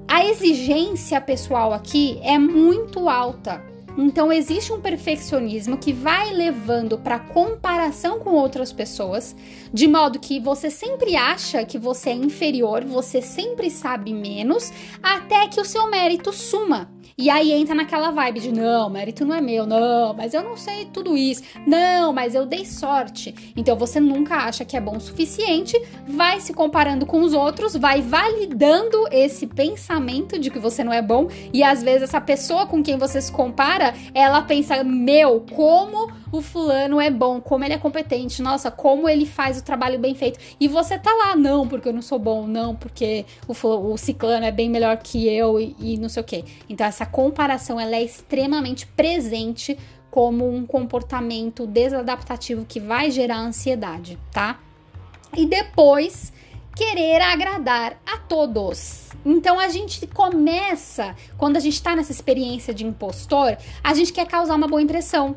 A 0.08 0.26
exigência 0.26 1.19
pessoal 1.19 1.73
aqui 1.73 2.19
é 2.21 2.38
muito 2.38 3.10
alta. 3.10 3.72
Então 3.97 4.32
existe 4.32 4.71
um 4.73 4.82
perfeccionismo 4.82 5.77
que 5.77 5.93
vai 5.93 6.32
levando 6.34 6.97
para 6.97 7.19
comparação 7.19 8.19
com 8.19 8.32
outras 8.32 8.73
pessoas, 8.73 9.36
de 9.71 9.88
modo 9.88 10.19
que 10.19 10.39
você 10.39 10.69
sempre 10.69 11.15
acha 11.15 11.65
que 11.65 11.77
você 11.77 12.10
é 12.10 12.13
inferior, 12.13 12.84
você 12.84 13.21
sempre 13.21 13.69
sabe 13.69 14.13
menos, 14.13 14.71
até 15.01 15.47
que 15.47 15.62
o 15.62 15.65
seu 15.65 15.89
mérito 15.89 16.34
suma. 16.34 16.92
E 17.17 17.29
aí 17.29 17.51
entra 17.51 17.75
naquela 17.75 18.11
vibe 18.11 18.39
de 18.39 18.51
não, 18.51 18.89
mérito 18.89 19.25
não 19.25 19.35
é 19.35 19.41
meu, 19.41 19.65
não, 19.65 20.13
mas 20.13 20.33
eu 20.33 20.41
não 20.41 20.57
sei 20.57 20.85
tudo 20.85 21.15
isso, 21.15 21.43
não, 21.65 22.11
mas 22.13 22.35
eu 22.35 22.45
dei 22.45 22.65
sorte. 22.65 23.53
Então 23.55 23.75
você 23.75 23.99
nunca 23.99 24.35
acha 24.35 24.65
que 24.65 24.75
é 24.75 24.81
bom 24.81 24.97
o 24.97 25.01
suficiente, 25.01 25.79
vai 26.07 26.39
se 26.39 26.53
comparando 26.53 27.05
com 27.05 27.21
os 27.21 27.33
outros, 27.33 27.75
vai 27.75 28.01
validando 28.01 29.07
esse 29.11 29.47
pensamento 29.47 30.39
de 30.39 30.49
que 30.49 30.59
você 30.59 30.83
não 30.83 30.93
é 30.93 31.01
bom, 31.01 31.27
e 31.53 31.63
às 31.63 31.83
vezes 31.83 32.03
essa 32.03 32.21
pessoa 32.21 32.65
com 32.65 32.83
quem 32.83 32.97
você 32.97 33.21
se 33.21 33.31
compara, 33.31 33.93
ela 34.13 34.41
pensa: 34.41 34.83
meu, 34.83 35.45
como 35.53 36.11
o 36.33 36.41
fulano 36.41 36.99
é 36.99 37.11
bom, 37.11 37.39
como 37.39 37.63
ele 37.63 37.75
é 37.75 37.77
competente, 37.77 38.41
nossa, 38.41 38.71
como 38.71 39.07
ele 39.07 39.25
faz 39.25 39.59
o 39.59 39.63
trabalho 39.63 39.99
bem 39.99 40.15
feito. 40.15 40.39
E 40.59 40.67
você 40.67 40.97
tá 40.97 41.13
lá, 41.13 41.35
não, 41.35 41.67
porque 41.67 41.87
eu 41.87 41.93
não 41.93 42.01
sou 42.01 42.17
bom, 42.17 42.47
não, 42.47 42.75
porque 42.75 43.23
o, 43.47 43.53
o 43.91 43.97
ciclano 43.97 44.43
é 44.43 44.51
bem 44.51 44.67
melhor 44.67 44.97
que 44.97 45.27
eu 45.27 45.59
e, 45.59 45.75
e 45.79 45.97
não 45.97 46.09
sei 46.09 46.21
o 46.21 46.25
quê. 46.25 46.43
Então 46.67 46.87
essa 46.93 47.06
comparação 47.08 47.79
ela 47.79 47.95
é 47.95 48.03
extremamente 48.03 48.86
presente 48.86 49.77
como 50.12 50.47
um 50.47 50.63
comportamento 50.63 51.65
desadaptativo 51.65 52.65
que 52.65 52.79
vai 52.79 53.10
gerar 53.10 53.39
ansiedade, 53.39 54.19
tá? 54.32 54.60
E 55.36 55.47
depois 55.47 56.32
querer 56.75 57.19
agradar 57.19 57.99
a 58.06 58.19
todos. 58.19 59.10
Então 59.25 59.60
a 59.60 59.69
gente 59.69 60.06
começa, 60.06 61.15
quando 61.36 61.58
a 61.58 61.60
gente 61.60 61.73
está 61.73 61.95
nessa 61.95 62.12
experiência 62.12 62.73
de 62.75 62.86
impostor, 62.86 63.58
a 63.84 63.93
gente 63.95 64.13
quer 64.13 64.27
causar 64.27 64.53
uma 64.53 64.67
boa 64.67 64.82
impressão. 64.82 65.36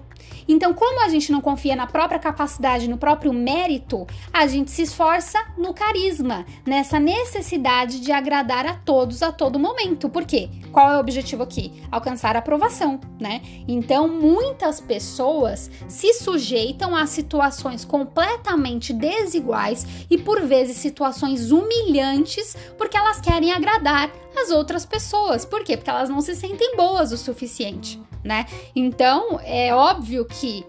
Então, 0.49 0.73
como 0.73 1.05
a 1.05 1.09
gente 1.09 1.33
não 1.33 1.41
confia 1.41 1.75
na 1.75 1.87
própria 1.87 2.19
capacidade, 2.19 2.89
no 2.89 2.99
próprio 2.99 3.33
mérito, 3.33 4.07
a 4.33 4.47
gente 4.47 4.71
se 4.71 4.83
esforça 4.83 5.39
no 5.59 5.75
carisma, 5.75 6.47
nessa 6.65 6.99
necessidade 7.01 8.01
de 8.01 8.13
agradar 8.13 8.67
a 8.67 8.75
todos 8.75 9.23
a 9.23 9.33
todo 9.33 9.59
momento. 9.59 10.09
Por 10.09 10.25
quê? 10.25 10.49
Qual 10.73 10.91
é 10.91 10.97
o 10.97 11.01
objetivo 11.01 11.43
aqui? 11.43 11.83
Alcançar 11.91 12.37
aprovação, 12.37 13.01
né? 13.21 13.41
Então, 13.67 14.09
muitas 14.09 14.81
pessoas 14.81 15.71
se 15.89 16.13
sujeitam 16.15 16.95
a 16.95 17.07
situações 17.07 17.85
completamente 17.85 18.93
desiguais 18.93 20.07
e 20.11 20.19
por 20.19 20.43
vezes 20.43 20.77
situações 20.77 21.51
humilhantes 21.51 22.57
porque 22.77 22.97
elas 22.97 23.21
querem 23.21 23.53
agradar 23.53 24.11
as 24.39 24.51
outras 24.51 24.85
pessoas. 24.85 25.45
Por 25.45 25.65
quê? 25.65 25.77
Porque 25.77 25.91
elas 25.91 26.09
não 26.09 26.21
se 26.21 26.35
sentem 26.35 26.77
boas 26.77 27.13
o 27.13 27.17
suficiente, 27.17 28.01
né? 28.25 28.47
Então, 28.75 29.41
é 29.43 29.75
óbvio 29.75 30.25
que 30.25 30.65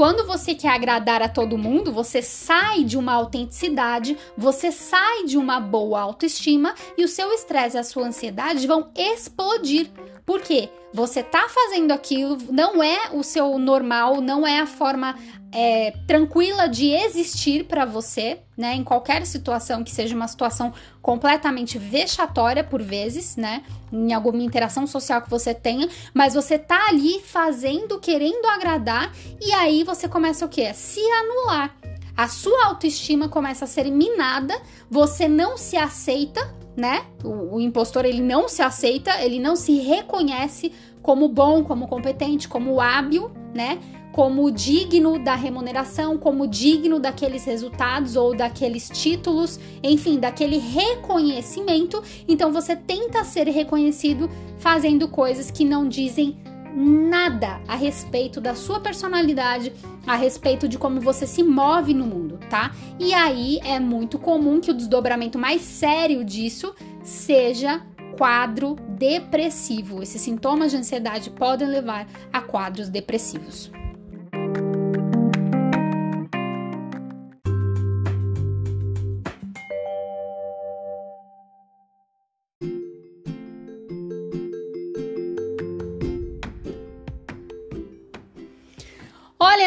quando 0.00 0.26
você 0.26 0.54
quer 0.54 0.70
agradar 0.70 1.20
a 1.20 1.28
todo 1.28 1.58
mundo, 1.58 1.92
você 1.92 2.22
sai 2.22 2.84
de 2.84 2.96
uma 2.96 3.12
autenticidade, 3.12 4.16
você 4.34 4.72
sai 4.72 5.24
de 5.24 5.36
uma 5.36 5.60
boa 5.60 6.00
autoestima 6.00 6.74
e 6.96 7.04
o 7.04 7.08
seu 7.08 7.30
estresse 7.32 7.76
e 7.76 7.80
a 7.80 7.84
sua 7.84 8.06
ansiedade 8.06 8.66
vão 8.66 8.90
explodir. 8.96 9.90
Por 10.30 10.42
quê? 10.42 10.68
Você 10.94 11.24
tá 11.24 11.48
fazendo 11.48 11.90
aquilo, 11.90 12.38
não 12.52 12.80
é 12.80 13.10
o 13.12 13.20
seu 13.20 13.58
normal, 13.58 14.20
não 14.20 14.46
é 14.46 14.60
a 14.60 14.66
forma 14.66 15.18
é, 15.50 15.92
tranquila 16.06 16.68
de 16.68 16.86
existir 16.86 17.64
para 17.64 17.84
você, 17.84 18.38
né? 18.56 18.76
Em 18.76 18.84
qualquer 18.84 19.26
situação 19.26 19.82
que 19.82 19.90
seja 19.90 20.14
uma 20.14 20.28
situação 20.28 20.72
completamente 21.02 21.78
vexatória 21.78 22.62
por 22.62 22.80
vezes, 22.80 23.34
né? 23.34 23.64
Em 23.92 24.12
alguma 24.12 24.40
interação 24.40 24.86
social 24.86 25.20
que 25.20 25.28
você 25.28 25.52
tenha, 25.52 25.88
mas 26.14 26.34
você 26.34 26.56
tá 26.56 26.86
ali 26.88 27.20
fazendo, 27.22 27.98
querendo 27.98 28.46
agradar, 28.46 29.12
e 29.40 29.52
aí 29.52 29.82
você 29.82 30.08
começa 30.08 30.46
o 30.46 30.48
quê? 30.48 30.66
A 30.66 30.74
se 30.74 31.00
anular. 31.00 31.74
A 32.16 32.28
sua 32.28 32.66
autoestima 32.66 33.28
começa 33.28 33.64
a 33.64 33.68
ser 33.68 33.90
minada, 33.90 34.54
você 34.88 35.26
não 35.26 35.56
se 35.56 35.76
aceita, 35.76 36.59
né? 36.76 37.04
O, 37.24 37.56
o 37.56 37.60
impostor 37.60 38.04
ele 38.04 38.20
não 38.20 38.48
se 38.48 38.62
aceita, 38.62 39.22
ele 39.22 39.38
não 39.38 39.56
se 39.56 39.78
reconhece 39.78 40.72
como 41.02 41.28
bom, 41.28 41.64
como 41.64 41.88
competente, 41.88 42.48
como 42.48 42.80
hábil, 42.80 43.30
né? 43.54 43.78
Como 44.12 44.50
digno 44.50 45.22
da 45.22 45.34
remuneração, 45.36 46.18
como 46.18 46.46
digno 46.46 46.98
daqueles 46.98 47.44
resultados 47.44 48.16
ou 48.16 48.34
daqueles 48.34 48.90
títulos, 48.90 49.58
enfim, 49.82 50.18
daquele 50.18 50.58
reconhecimento. 50.58 52.02
Então 52.26 52.52
você 52.52 52.74
tenta 52.74 53.24
ser 53.24 53.46
reconhecido 53.48 54.28
fazendo 54.58 55.08
coisas 55.08 55.50
que 55.50 55.64
não 55.64 55.88
dizem 55.88 56.36
nada 56.74 57.60
a 57.66 57.74
respeito 57.74 58.40
da 58.40 58.54
sua 58.54 58.80
personalidade, 58.80 59.72
a 60.06 60.16
respeito 60.16 60.68
de 60.68 60.78
como 60.78 61.00
você 61.00 61.26
se 61.26 61.42
move 61.42 61.94
no 61.94 62.06
mundo, 62.06 62.38
tá? 62.50 62.72
E 62.98 63.14
aí 63.14 63.58
é 63.64 63.78
muito 63.78 64.18
comum 64.18 64.60
que 64.60 64.70
o 64.70 64.74
desdobramento 64.74 65.38
mais 65.38 65.62
sério 65.62 66.22
disso 66.24 66.74
seja 67.02 67.80
quadro 68.18 68.76
depressivo. 68.88 70.02
Esses 70.02 70.20
sintomas 70.20 70.72
de 70.72 70.76
ansiedade 70.76 71.30
podem 71.30 71.68
levar 71.68 72.06
a 72.30 72.42
quadros 72.42 72.90
depressivos. 72.90 73.70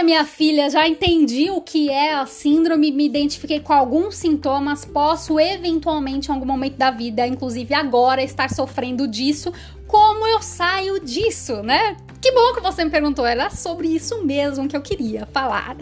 Minha 0.03 0.25
filha, 0.25 0.69
já 0.69 0.87
entendi 0.87 1.49
o 1.49 1.61
que 1.61 1.89
é 1.89 2.13
a 2.13 2.25
síndrome, 2.25 2.91
me 2.91 3.05
identifiquei 3.05 3.59
com 3.59 3.73
alguns 3.73 4.15
sintomas, 4.15 4.85
posso 4.85 5.39
eventualmente 5.39 6.29
em 6.29 6.33
algum 6.33 6.45
momento 6.45 6.77
da 6.77 6.91
vida, 6.91 7.25
inclusive 7.25 7.73
agora, 7.73 8.21
estar 8.21 8.49
sofrendo 8.49 9.07
disso. 9.07 9.51
Como 9.87 10.27
eu 10.27 10.41
saio 10.41 10.99
disso, 10.99 11.63
né? 11.63 11.97
Que 12.21 12.31
bom 12.31 12.53
que 12.53 12.61
você 12.61 12.83
me 12.83 12.91
perguntou, 12.91 13.25
era 13.25 13.49
sobre 13.49 13.87
isso 13.87 14.23
mesmo 14.23 14.67
que 14.67 14.75
eu 14.75 14.81
queria 14.81 15.25
falar. 15.27 15.75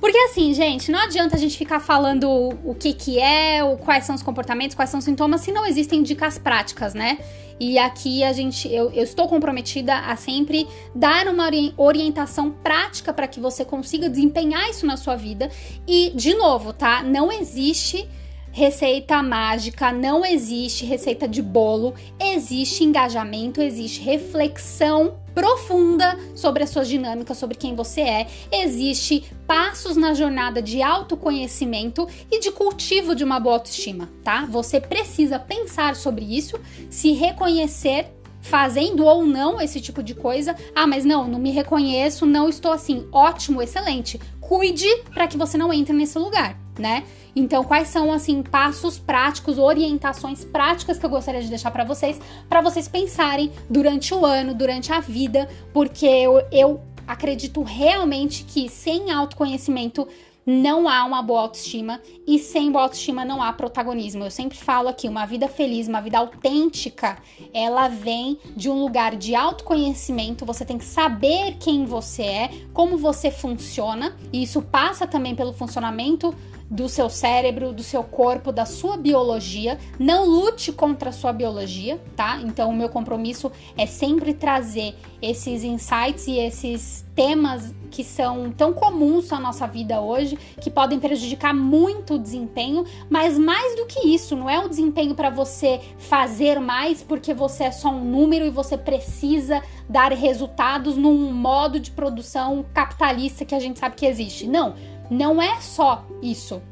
Porque 0.00 0.18
assim, 0.18 0.52
gente, 0.52 0.92
não 0.92 0.98
adianta 0.98 1.34
a 1.34 1.38
gente 1.38 1.56
ficar 1.56 1.80
falando 1.80 2.28
o 2.64 2.74
que 2.74 2.92
que 2.92 3.18
é, 3.18 3.60
quais 3.84 4.04
são 4.04 4.14
os 4.14 4.22
comportamentos, 4.22 4.76
quais 4.76 4.90
são 4.90 4.98
os 4.98 5.04
sintomas, 5.04 5.40
se 5.40 5.50
não 5.50 5.64
existem 5.64 6.02
dicas 6.02 6.36
práticas, 6.36 6.92
né? 6.92 7.18
E 7.58 7.78
aqui 7.78 8.24
a 8.24 8.32
gente, 8.32 8.72
eu, 8.72 8.90
eu 8.90 9.04
estou 9.04 9.28
comprometida 9.28 9.94
a 9.96 10.16
sempre 10.16 10.66
dar 10.94 11.28
uma 11.28 11.48
orientação 11.76 12.50
prática 12.50 13.12
para 13.12 13.28
que 13.28 13.40
você 13.40 13.64
consiga 13.64 14.08
desempenhar 14.08 14.68
isso 14.68 14.86
na 14.86 14.96
sua 14.96 15.16
vida. 15.16 15.50
E, 15.86 16.10
de 16.14 16.34
novo, 16.34 16.72
tá? 16.72 17.02
Não 17.02 17.30
existe 17.30 18.08
receita 18.54 19.20
mágica, 19.20 19.90
não 19.90 20.24
existe 20.24 20.86
receita 20.86 21.26
de 21.26 21.42
bolo, 21.42 21.92
existe 22.20 22.84
engajamento, 22.84 23.60
existe 23.60 24.00
reflexão 24.00 25.16
profunda 25.34 26.16
sobre 26.36 26.62
as 26.62 26.70
suas 26.70 26.86
dinâmicas, 26.86 27.36
sobre 27.36 27.56
quem 27.56 27.74
você 27.74 28.02
é. 28.02 28.26
Existe 28.52 29.24
passos 29.44 29.96
na 29.96 30.14
jornada 30.14 30.62
de 30.62 30.80
autoconhecimento 30.80 32.06
e 32.30 32.38
de 32.38 32.52
cultivo 32.52 33.16
de 33.16 33.24
uma 33.24 33.40
boa 33.40 33.56
autoestima, 33.56 34.08
tá? 34.22 34.46
Você 34.46 34.80
precisa 34.80 35.36
pensar 35.36 35.96
sobre 35.96 36.24
isso, 36.24 36.56
se 36.88 37.10
reconhecer 37.10 38.06
fazendo 38.40 39.04
ou 39.04 39.26
não 39.26 39.60
esse 39.60 39.80
tipo 39.80 40.00
de 40.00 40.14
coisa. 40.14 40.54
Ah, 40.76 40.86
mas 40.86 41.04
não, 41.04 41.26
não 41.26 41.40
me 41.40 41.50
reconheço, 41.50 42.24
não 42.24 42.48
estou 42.48 42.70
assim. 42.70 43.08
Ótimo, 43.10 43.60
excelente. 43.60 44.20
Cuide 44.40 44.86
para 45.12 45.26
que 45.26 45.36
você 45.36 45.58
não 45.58 45.72
entre 45.72 45.92
nesse 45.92 46.18
lugar, 46.18 46.56
né? 46.78 47.02
Então, 47.36 47.64
quais 47.64 47.88
são 47.88 48.12
assim 48.12 48.42
passos 48.42 48.98
práticos, 48.98 49.58
orientações 49.58 50.44
práticas 50.44 50.98
que 50.98 51.06
eu 51.06 51.10
gostaria 51.10 51.42
de 51.42 51.48
deixar 51.48 51.70
para 51.70 51.84
vocês, 51.84 52.20
para 52.48 52.60
vocês 52.60 52.86
pensarem 52.86 53.50
durante 53.68 54.14
o 54.14 54.24
ano, 54.24 54.54
durante 54.54 54.92
a 54.92 55.00
vida, 55.00 55.48
porque 55.72 56.06
eu, 56.06 56.42
eu 56.52 56.80
acredito 57.06 57.62
realmente 57.62 58.44
que 58.44 58.68
sem 58.68 59.10
autoconhecimento 59.10 60.06
não 60.46 60.88
há 60.88 61.04
uma 61.04 61.22
boa 61.22 61.40
autoestima 61.40 62.00
e 62.26 62.38
sem 62.38 62.70
boa 62.70 62.84
autoestima 62.84 63.24
não 63.24 63.42
há 63.42 63.52
protagonismo. 63.52 64.24
Eu 64.24 64.30
sempre 64.30 64.58
falo 64.58 64.88
aqui, 64.88 65.08
uma 65.08 65.24
vida 65.24 65.48
feliz, 65.48 65.88
uma 65.88 66.00
vida 66.00 66.18
autêntica, 66.18 67.16
ela 67.52 67.88
vem 67.88 68.38
de 68.54 68.68
um 68.68 68.80
lugar 68.80 69.16
de 69.16 69.34
autoconhecimento. 69.34 70.44
Você 70.44 70.64
tem 70.64 70.76
que 70.76 70.84
saber 70.84 71.56
quem 71.58 71.86
você 71.86 72.22
é, 72.22 72.50
como 72.72 72.98
você 72.98 73.30
funciona, 73.30 74.14
e 74.32 74.42
isso 74.42 74.60
passa 74.60 75.06
também 75.06 75.34
pelo 75.34 75.52
funcionamento 75.52 76.34
do 76.74 76.88
seu 76.88 77.08
cérebro, 77.08 77.72
do 77.72 77.84
seu 77.84 78.02
corpo, 78.02 78.50
da 78.50 78.66
sua 78.66 78.96
biologia. 78.96 79.78
Não 79.96 80.26
lute 80.26 80.72
contra 80.72 81.10
a 81.10 81.12
sua 81.12 81.32
biologia, 81.32 82.00
tá? 82.16 82.40
Então, 82.42 82.68
o 82.70 82.74
meu 82.74 82.88
compromisso 82.88 83.50
é 83.78 83.86
sempre 83.86 84.34
trazer 84.34 84.96
esses 85.22 85.62
insights 85.62 86.26
e 86.26 86.36
esses 86.36 87.06
temas 87.14 87.72
que 87.92 88.02
são 88.02 88.50
tão 88.50 88.72
comuns 88.72 89.30
na 89.30 89.38
nossa 89.38 89.68
vida 89.68 90.00
hoje, 90.00 90.36
que 90.60 90.68
podem 90.68 90.98
prejudicar 90.98 91.54
muito 91.54 92.14
o 92.14 92.18
desempenho, 92.18 92.84
mas 93.08 93.38
mais 93.38 93.76
do 93.76 93.86
que 93.86 94.08
isso, 94.08 94.34
não 94.34 94.50
é 94.50 94.58
um 94.58 94.68
desempenho 94.68 95.14
para 95.14 95.30
você 95.30 95.80
fazer 95.96 96.58
mais 96.58 97.04
porque 97.04 97.32
você 97.32 97.64
é 97.64 97.70
só 97.70 97.90
um 97.90 98.04
número 98.04 98.44
e 98.44 98.50
você 98.50 98.76
precisa 98.76 99.62
dar 99.88 100.10
resultados 100.12 100.96
num 100.96 101.32
modo 101.32 101.78
de 101.78 101.92
produção 101.92 102.64
capitalista 102.74 103.44
que 103.44 103.54
a 103.54 103.60
gente 103.60 103.78
sabe 103.78 103.94
que 103.94 104.06
existe. 104.06 104.48
Não 104.48 104.74
não 105.10 105.40
é 105.40 105.60
só 105.60 106.04
isso. 106.22 106.62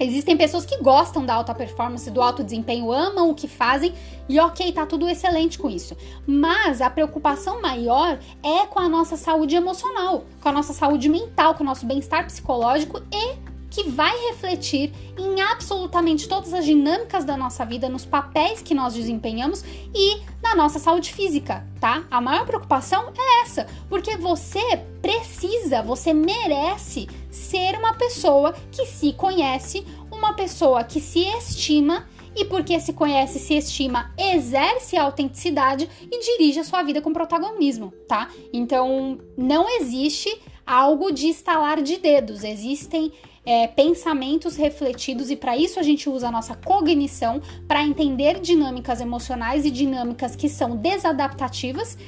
Existem 0.00 0.36
pessoas 0.36 0.64
que 0.64 0.78
gostam 0.78 1.24
da 1.24 1.34
alta 1.34 1.54
performance, 1.54 2.10
do 2.10 2.20
alto 2.20 2.42
desempenho, 2.42 2.90
amam 2.90 3.30
o 3.30 3.34
que 3.34 3.46
fazem 3.46 3.94
e 4.28 4.40
ok, 4.40 4.72
tá 4.72 4.84
tudo 4.84 5.08
excelente 5.08 5.58
com 5.58 5.70
isso. 5.70 5.96
Mas 6.26 6.80
a 6.80 6.90
preocupação 6.90 7.60
maior 7.62 8.18
é 8.42 8.66
com 8.66 8.80
a 8.80 8.88
nossa 8.88 9.16
saúde 9.16 9.54
emocional, 9.54 10.24
com 10.40 10.48
a 10.48 10.52
nossa 10.52 10.72
saúde 10.72 11.08
mental, 11.08 11.54
com 11.54 11.62
o 11.62 11.66
nosso 11.66 11.86
bem-estar 11.86 12.26
psicológico 12.26 13.00
e 13.12 13.52
que 13.70 13.88
vai 13.88 14.14
refletir 14.28 14.92
em 15.16 15.40
absolutamente 15.40 16.28
todas 16.28 16.52
as 16.52 16.64
dinâmicas 16.64 17.24
da 17.24 17.38
nossa 17.38 17.64
vida, 17.64 17.88
nos 17.88 18.04
papéis 18.04 18.60
que 18.60 18.74
nós 18.74 18.92
desempenhamos 18.92 19.64
e 19.94 20.20
na 20.42 20.54
nossa 20.54 20.78
saúde 20.78 21.12
física, 21.12 21.66
tá? 21.80 22.04
A 22.10 22.20
maior 22.20 22.44
preocupação 22.44 23.12
é 23.16 23.42
essa, 23.42 23.66
porque 23.88 24.16
você 24.16 24.76
precisa, 25.00 25.80
você 25.80 26.12
merece 26.12 27.08
ser 27.32 27.74
uma 27.76 27.94
pessoa 27.94 28.54
que 28.70 28.84
se 28.84 29.14
conhece, 29.14 29.84
uma 30.10 30.34
pessoa 30.34 30.84
que 30.84 31.00
se 31.00 31.20
estima 31.20 32.06
e 32.36 32.44
porque 32.44 32.78
se 32.78 32.92
conhece, 32.92 33.38
se 33.38 33.54
estima, 33.54 34.12
exerce 34.16 34.96
a 34.96 35.04
autenticidade 35.04 35.88
e 36.10 36.20
dirige 36.20 36.60
a 36.60 36.64
sua 36.64 36.82
vida 36.82 37.00
com 37.00 37.12
protagonismo, 37.12 37.92
tá? 38.06 38.28
Então, 38.52 39.18
não 39.36 39.68
existe 39.80 40.40
algo 40.66 41.10
de 41.10 41.28
estalar 41.28 41.82
de 41.82 41.96
dedos, 41.96 42.44
existem 42.44 43.12
é, 43.44 43.66
pensamentos 43.66 44.56
refletidos 44.56 45.30
e 45.30 45.36
para 45.36 45.56
isso 45.56 45.80
a 45.80 45.82
gente 45.82 46.08
usa 46.08 46.28
a 46.28 46.30
nossa 46.30 46.54
cognição 46.54 47.42
para 47.66 47.82
entender 47.82 48.40
dinâmicas 48.40 49.00
emocionais 49.00 49.64
e 49.64 49.70
dinâmicas 49.70 50.36
que 50.36 50.48
são 50.48 50.76
desadaptativas 50.76 51.98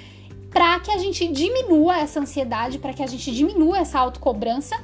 para 0.51 0.79
que 0.79 0.93
a 0.93 0.99
gente 0.99 1.27
diminua 1.27 1.99
essa 1.99 2.21
ansiedade, 2.21 2.79
para 2.79 2.95
que 2.95 3.03
a 3.03 3.07
gente 3.09 3.33
diminua 3.33 3.79
essa 3.79 3.99
autocobrança 3.99 4.77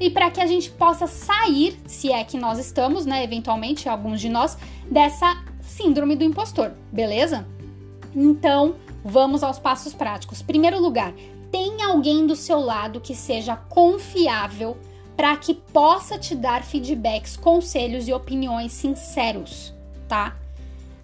e 0.00 0.10
para 0.10 0.30
que 0.30 0.40
a 0.40 0.46
gente 0.46 0.70
possa 0.70 1.06
sair, 1.06 1.78
se 1.86 2.12
é 2.12 2.22
que 2.24 2.38
nós 2.38 2.58
estamos, 2.58 3.04
né, 3.04 3.24
eventualmente 3.24 3.88
alguns 3.88 4.20
de 4.20 4.28
nós, 4.28 4.56
dessa 4.90 5.42
síndrome 5.60 6.16
do 6.16 6.24
impostor, 6.24 6.72
beleza? 6.92 7.46
Então, 8.14 8.76
vamos 9.04 9.42
aos 9.42 9.58
passos 9.58 9.92
práticos. 9.92 10.40
Primeiro 10.42 10.80
lugar, 10.80 11.12
tem 11.50 11.82
alguém 11.82 12.26
do 12.26 12.36
seu 12.36 12.60
lado 12.60 13.00
que 13.00 13.14
seja 13.14 13.56
confiável 13.56 14.76
para 15.16 15.36
que 15.36 15.54
possa 15.54 16.16
te 16.16 16.34
dar 16.34 16.62
feedbacks, 16.62 17.36
conselhos 17.36 18.06
e 18.06 18.12
opiniões 18.12 18.72
sinceros, 18.72 19.74
tá? 20.06 20.36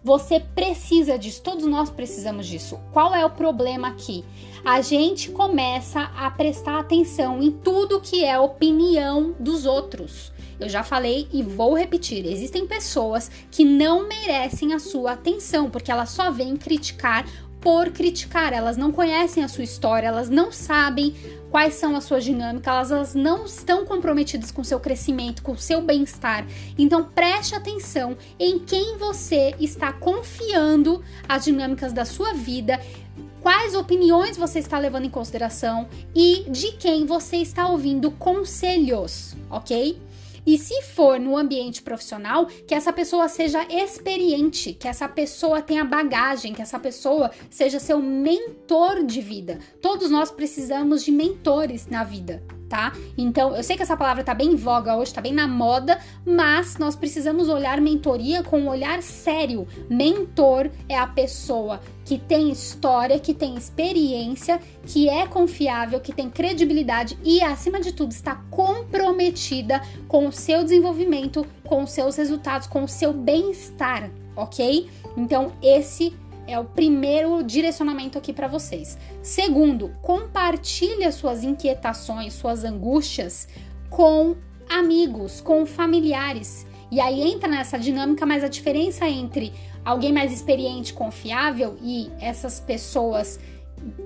Você 0.05 0.39
precisa 0.39 1.19
disso, 1.19 1.41
todos 1.43 1.65
nós 1.65 1.89
precisamos 1.89 2.47
disso. 2.47 2.79
Qual 2.93 3.15
é 3.15 3.25
o 3.25 3.31
problema 3.31 3.89
aqui? 3.89 4.23
A 4.63 4.83
gente 4.83 5.31
começa 5.31 6.03
a 6.15 6.31
prestar 6.31 6.79
atenção 6.79 7.43
em 7.43 7.51
tudo 7.51 8.03
que 8.03 8.23
é 8.23 8.39
opinião 8.39 9.35
dos 9.41 9.65
outros. 9.65 10.31
Eu 10.61 10.69
já 10.69 10.83
falei 10.83 11.27
e 11.33 11.43
vou 11.43 11.75
repetir: 11.75 12.27
existem 12.27 12.67
pessoas 12.67 13.31
que 13.51 13.65
não 13.65 14.07
merecem 14.07 14.75
a 14.75 14.79
sua 14.79 15.13
atenção, 15.13 15.71
porque 15.71 15.91
elas 15.91 16.11
só 16.11 16.31
vêm 16.31 16.55
criticar 16.55 17.27
por 17.65 17.91
criticar, 17.93 18.53
elas 18.53 18.77
não 18.77 18.93
conhecem 18.93 19.43
a 19.43 19.49
sua 19.49 19.65
história, 19.65 20.07
elas 20.07 20.29
não 20.29 20.53
sabem 20.53 21.15
quais 21.51 21.75
são 21.75 21.97
as 21.97 22.05
suas 22.05 22.23
dinâmicas, 22.23 22.67
elas, 22.67 22.91
elas 22.91 23.15
não 23.15 23.47
estão 23.47 23.87
comprometidas 23.87 24.51
com 24.51 24.61
o 24.61 24.65
seu 24.65 24.79
crescimento, 24.79 25.43
com 25.43 25.53
o 25.53 25.59
seu 25.59 25.81
bem-estar. 25.81 26.47
Então 26.77 27.05
preste 27.05 27.55
atenção 27.55 28.19
em 28.39 28.59
quem 28.59 28.99
você 28.99 29.55
está 29.59 29.95
confiando 29.95 31.03
as 31.27 31.45
dinâmicas 31.45 31.95
da 31.95 32.05
sua 32.05 32.35
vida, 32.35 32.79
quais 33.41 33.75
opiniões 33.75 34.37
você 34.37 34.59
está 34.59 34.79
levando 34.79 35.07
em 35.07 35.11
consideração 35.11 35.89
e 36.15 36.45
de 36.51 36.73
quem 36.73 37.07
você 37.07 37.39
está 37.39 37.67
ouvindo 37.69 38.11
conselhos, 38.11 39.35
ok? 39.49 39.99
E 40.47 40.59
se 40.59 40.83
for 40.83 41.19
no 41.19 41.37
ambiente 41.37 41.83
profissional, 41.83 42.47
que 42.67 42.75
essa 42.75 42.93
pessoa 42.93 43.29
seja 43.29 43.67
experiente, 43.71 44.75
que 44.75 44.89
essa 44.89 45.09
pessoa 45.09 45.63
tenha 45.63 45.85
bagagem, 45.85 46.53
que 46.53 46.63
essa 46.63 46.79
pessoa 46.79 47.31
seja 47.51 47.81
seu 47.81 48.01
mentor 48.01 49.05
de 49.05 49.21
vida. 49.21 49.59
Todos 49.81 50.11
nós 50.11 50.31
precisamos 50.31 51.05
de 51.05 51.11
mentores 51.11 51.87
na 51.87 52.05
vida 52.05 52.43
tá? 52.69 52.93
Então, 53.17 53.55
eu 53.55 53.63
sei 53.63 53.77
que 53.77 53.83
essa 53.83 53.97
palavra 53.97 54.25
tá 54.25 54.35
bem 54.35 54.53
em 54.53 54.57
voga 54.57 54.97
hoje, 54.97 55.13
tá 55.13 55.21
bem 55.21 55.33
na 55.33 55.47
moda, 55.47 55.99
mas 56.25 56.79
nós 56.79 56.97
precisamos 56.97 57.49
olhar 57.49 57.81
mentoria 57.81 58.43
com 58.43 58.61
um 58.61 58.69
olhar 58.69 59.03
sério. 59.03 59.67
Mentor 59.89 60.71
é 60.89 60.99
a 60.99 61.07
pessoa 61.07 61.81
que 62.05 62.19
tem 62.19 62.51
história, 62.51 63.19
que 63.19 63.33
tem 63.33 63.57
experiência, 63.57 64.61
que 64.87 65.09
é 65.09 65.27
confiável, 65.27 66.01
que 66.01 66.13
tem 66.13 66.29
credibilidade 66.29 67.19
e, 67.25 67.43
acima 67.43 67.81
de 67.81 67.93
tudo, 67.93 68.13
está 68.13 68.37
comprometida 68.51 69.81
com 70.07 70.27
o 70.27 70.33
seu 70.33 70.63
desenvolvimento, 70.63 71.47
com 71.65 71.83
os 71.83 71.91
seus 71.91 72.17
resultados, 72.17 72.67
com 72.67 72.85
o 72.85 72.89
seu 72.89 73.13
bem-estar, 73.13 74.11
ok? 74.37 74.89
Então, 75.17 75.53
esse 75.63 76.15
é 76.47 76.59
o 76.59 76.65
primeiro 76.65 77.43
direcionamento 77.43 78.19
aqui 78.19 78.33
para 78.33 78.47
vocês. 78.47 78.99
Segundo, 79.23 79.91
compartilhe 80.03 81.11
suas 81.13 81.43
inquietações, 81.45 82.35
suas 82.35 82.65
angústias 82.65 83.49
com 83.91 84.37
amigos, 84.69 85.41
com 85.41 85.65
familiares. 85.67 86.67
E 86.91 87.01
aí 87.01 87.23
entra 87.23 87.49
nessa 87.49 87.79
dinâmica, 87.79 88.27
mas 88.27 88.45
a 88.45 88.49
diferença 88.49 89.09
entre 89.09 89.53
alguém 89.85 90.13
mais 90.13 90.33
experiente, 90.33 90.93
confiável 90.93 91.77
e 91.83 92.11
essas 92.21 92.61
pessoas 92.61 93.39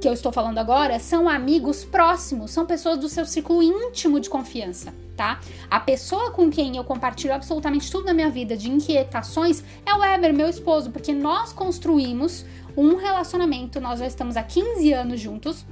que 0.01 0.09
eu 0.09 0.13
estou 0.13 0.33
falando 0.33 0.59
agora 0.59 0.99
são 0.99 1.29
amigos 1.29 1.85
próximos, 1.85 2.51
são 2.51 2.67
pessoas 2.67 2.99
do 2.99 3.09
seu 3.09 3.25
círculo 3.25 3.63
íntimo 3.63 4.21
de 4.21 4.29
confiança, 4.29 4.95
tá? 5.17 5.41
A 5.71 5.81
pessoa 5.81 6.31
com 6.31 6.51
quem 6.51 6.77
eu 6.77 6.85
compartilho 6.85 7.35
absolutamente 7.35 7.91
tudo 7.91 8.07
na 8.07 8.15
minha 8.15 8.31
vida 8.31 8.57
de 8.57 8.71
inquietações 8.71 9.63
é 9.85 9.95
o 9.95 9.99
Weber, 9.99 10.33
meu 10.33 10.49
esposo, 10.49 10.91
porque 10.91 11.13
nós 11.13 11.53
construímos 11.53 12.45
um 12.77 12.97
relacionamento, 12.97 13.81
nós 13.81 13.99
já 13.99 14.07
estamos 14.07 14.37
há 14.37 14.43
15 14.43 14.93
anos 14.93 15.21
juntos, 15.21 15.65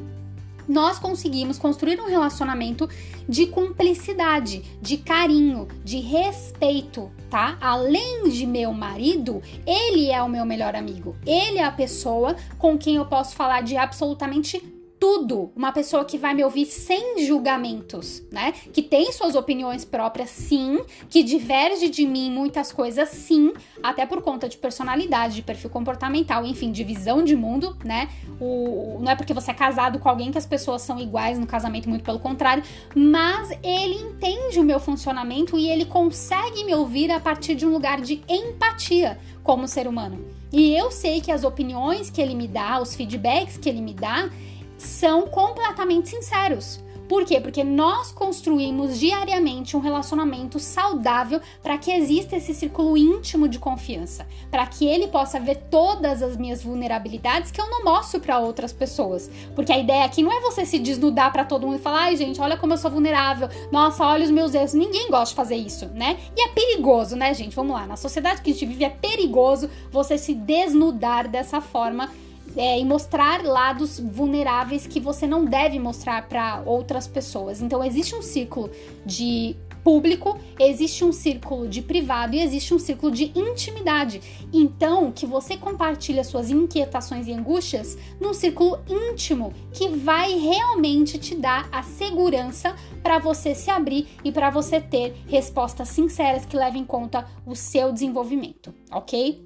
nós 0.69 0.99
conseguimos 0.99 1.59
construir 1.59 2.01
um 2.01 2.07
relacionamento 2.07 2.89
de 3.29 3.47
cumplicidade, 3.47 4.63
de 4.81 4.97
carinho, 4.99 5.67
de 5.85 5.99
respeito, 5.99 7.11
tá? 7.31 7.57
Além 7.61 8.29
de 8.31 8.47
meu 8.47 8.73
marido, 8.73 9.43
ele 9.67 10.11
é 10.11 10.23
o 10.23 10.29
meu 10.29 10.45
melhor 10.45 10.75
amigo. 10.75 11.17
Ele 11.27 11.59
é 11.59 11.65
a 11.65 11.73
pessoa 11.73 12.37
com 12.59 12.79
quem 12.79 12.97
eu 12.97 13.07
posso 13.07 13.35
falar 13.35 13.63
de 13.63 13.77
absolutamente 13.77 14.76
tudo, 14.99 15.53
uma 15.55 15.73
pessoa 15.73 16.05
que 16.05 16.17
vai 16.17 16.35
me 16.35 16.43
ouvir 16.43 16.67
sem 16.67 17.25
julgamentos, 17.27 18.23
né? 18.31 18.53
Que 18.73 18.83
tem 18.83 19.13
suas 19.13 19.35
opiniões 19.35 19.85
próprias, 19.85 20.31
sim, 20.31 20.81
que 21.11 21.23
diverge 21.23 21.89
de 21.89 22.07
mim 22.07 22.31
muitas 22.31 22.73
coisas, 22.73 23.09
sim, 23.11 23.53
até 23.83 24.07
por 24.07 24.23
conta 24.23 24.49
de 24.49 24.57
personalidade, 24.57 25.37
de 25.37 25.43
perfil 25.43 25.71
comportamental, 25.71 26.47
enfim, 26.47 26.73
de 26.73 26.83
visão 26.83 27.23
de 27.23 27.37
mundo, 27.37 27.77
né? 27.85 28.09
O, 28.41 28.99
não 29.01 29.13
é 29.13 29.15
porque 29.15 29.35
você 29.35 29.51
é 29.51 29.55
casado 29.55 29.99
com 29.99 30.09
alguém 30.09 30.33
que 30.33 30.39
as 30.39 30.47
pessoas 30.47 30.83
são 30.83 30.99
iguais 30.99 31.39
no 31.39 31.47
casamento, 31.47 31.89
muito 31.89 32.05
pelo 32.05 32.19
contrário, 32.19 32.63
mas 32.95 33.51
ele 33.63 33.95
entende 33.95 34.59
o 34.59 34.65
meu 34.65 34.81
funcionamento 34.81 35.59
e 35.59 35.69
ele 35.69 35.85
consegue 35.85 36.65
me 36.65 36.75
ouvir 36.75 37.11
a 37.11 37.21
partir 37.21 37.55
de 37.55 37.67
um 37.67 37.71
lugar 37.71 38.01
de 38.01 38.23
empatia 38.29 39.19
como 39.43 39.69
ser 39.69 39.87
humano. 39.87 40.25
E 40.53 40.75
eu 40.75 40.91
sei 40.91 41.21
que 41.21 41.31
as 41.31 41.45
opiniões 41.45 42.09
que 42.09 42.21
ele 42.21 42.35
me 42.35 42.49
dá, 42.49 42.81
os 42.81 42.95
feedbacks 42.95 43.59
que 43.59 43.69
ele 43.69 43.81
me 43.81 43.93
dá, 43.93 44.31
são 44.79 45.27
completamente 45.27 46.09
sinceros. 46.09 46.85
Por 47.09 47.25
quê? 47.25 47.41
Porque 47.41 47.63
nós 47.63 48.11
construímos 48.11 48.99
diariamente 48.99 49.77
um 49.77 49.81
relacionamento 49.81 50.59
saudável 50.59 51.41
para 51.63 51.79
que 51.79 51.93
exista 51.93 52.37
esse 52.37 52.53
círculo 52.53 52.97
íntimo 52.97 53.49
de 53.49 53.59
confiança, 53.59 54.27
para 54.51 54.67
que 54.67 54.87
ele 54.87 55.07
possa 55.07 55.39
ver 55.39 55.57
todas 55.71 56.21
as 56.21 56.37
minhas 56.37 56.63
vulnerabilidades 56.63 57.51
que 57.51 57.61
eu 57.61 57.71
não 57.71 57.85
mostro 57.85 58.21
para 58.21 58.39
outras 58.39 58.73
pessoas. 58.73 59.31
Porque 59.55 59.73
a 59.73 59.79
ideia 59.79 60.05
aqui 60.05 60.23
não 60.23 60.33
é 60.33 60.41
você 60.41 60.67
se 60.67 60.79
desnudar 60.79 61.33
para 61.33 61.45
todo 61.45 61.67
mundo 61.67 61.77
e 61.77 61.83
falar: 61.83 62.05
"Ai, 62.05 62.17
gente, 62.17 62.41
olha 62.41 62.57
como 62.57 62.73
eu 62.73 62.79
sou 62.79 62.91
vulnerável. 62.91 63.49
Nossa, 63.71 64.05
olha 64.05 64.25
os 64.25 64.31
meus 64.31 64.53
erros". 64.55 64.75
Ninguém 64.75 65.09
gosta 65.09 65.31
de 65.31 65.37
fazer 65.37 65.57
isso, 65.57 65.87
né? 65.95 66.19
E 66.37 66.43
é 66.43 66.49
perigoso, 66.49 67.15
né, 67.15 67.33
gente? 67.35 67.55
Vamos 67.55 67.75
lá. 67.75 67.87
Na 67.87 67.97
sociedade 67.97 68.43
que 68.43 68.51
a 68.51 68.53
gente 68.53 68.67
vive 68.67 68.85
é 68.85 68.91
perigoso 68.91 69.71
você 69.93 70.19
se 70.19 70.35
desnudar 70.35 71.29
dessa 71.29 71.61
forma 71.61 72.11
é, 72.57 72.81
e 72.81 72.85
mostrar 72.85 73.45
lados 73.45 74.01
vulneráveis 74.01 74.87
que 74.87 74.99
você 74.99 75.27
não 75.27 75.45
deve 75.45 75.79
mostrar 75.79 76.27
para 76.29 76.63
outras 76.65 77.07
pessoas. 77.07 77.61
Então 77.61 77.85
existe 77.85 78.15
um 78.15 78.23
ciclo 78.23 78.71
de 79.05 79.57
público, 79.87 80.37
existe 80.59 81.05
um 81.05 81.13
círculo 81.13 81.69
de 81.69 81.81
privado 81.81 82.35
e 82.35 82.41
existe 82.41 82.75
um 82.75 82.79
círculo 82.79 83.13
de 83.13 83.31
intimidade. 83.39 84.21
Então, 84.53 85.13
que 85.13 85.25
você 85.25 85.57
compartilha 85.57 86.25
suas 86.25 86.51
inquietações 86.51 87.29
e 87.29 87.33
angústias 87.33 87.97
num 88.21 88.35
círculo 88.35 88.81
íntimo 88.89 89.55
que 89.73 89.89
vai 89.89 90.41
realmente 90.41 91.19
te 91.19 91.37
dar 91.37 91.69
a 91.71 91.85
segurança 91.85 92.75
para 93.01 93.21
você 93.21 93.55
se 93.55 93.71
abrir 93.71 94.09
e 94.25 94.33
para 94.33 94.51
você 94.51 94.81
ter 94.81 95.15
respostas 95.29 95.91
sinceras 95.91 96.45
que 96.45 96.57
levem 96.57 96.83
em 96.83 96.85
conta 96.85 97.25
o 97.47 97.55
seu 97.55 97.93
desenvolvimento, 97.93 98.75
ok? 98.91 99.41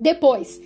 Depois, 0.00 0.60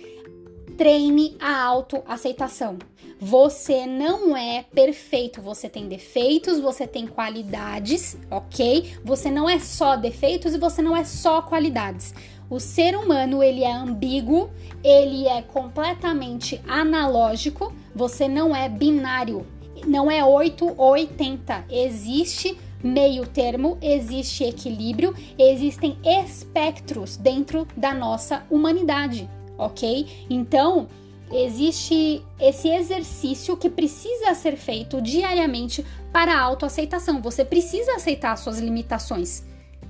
treine 0.77 1.35
a 1.39 1.63
autoaceitação. 1.63 2.77
Você 3.19 3.85
não 3.85 4.35
é 4.35 4.63
perfeito, 4.63 5.41
você 5.41 5.69
tem 5.69 5.87
defeitos, 5.87 6.59
você 6.59 6.85
tem 6.85 7.07
qualidades, 7.07 8.17
ok? 8.29 8.95
Você 9.03 9.31
não 9.31 9.49
é 9.49 9.59
só 9.59 9.95
defeitos 9.95 10.53
e 10.53 10.57
você 10.57 10.81
não 10.81 10.95
é 10.95 11.03
só 11.03 11.41
qualidades. 11.41 12.13
O 12.49 12.59
ser 12.59 12.97
humano, 12.97 13.41
ele 13.41 13.63
é 13.63 13.71
ambíguo, 13.71 14.49
ele 14.83 15.27
é 15.27 15.41
completamente 15.41 16.61
analógico, 16.67 17.73
você 17.95 18.27
não 18.27 18.55
é 18.55 18.67
binário, 18.67 19.45
não 19.87 20.11
é 20.11 20.23
8 20.23 20.65
ou 20.77 20.91
80. 20.91 21.65
Existe 21.69 22.57
meio 22.83 23.25
termo, 23.25 23.77
existe 23.81 24.43
equilíbrio, 24.43 25.15
existem 25.39 25.97
espectros 26.03 27.15
dentro 27.15 27.65
da 27.77 27.93
nossa 27.93 28.45
humanidade 28.51 29.29
ok? 29.57 30.25
Então, 30.29 30.87
existe 31.31 32.23
esse 32.39 32.69
exercício 32.69 33.57
que 33.57 33.69
precisa 33.69 34.33
ser 34.33 34.55
feito 34.55 35.01
diariamente 35.01 35.85
para 36.11 36.33
a 36.33 36.41
autoaceitação. 36.41 37.21
Você 37.21 37.43
precisa 37.43 37.95
aceitar 37.95 38.37
suas 38.37 38.59
limitações, 38.59 39.43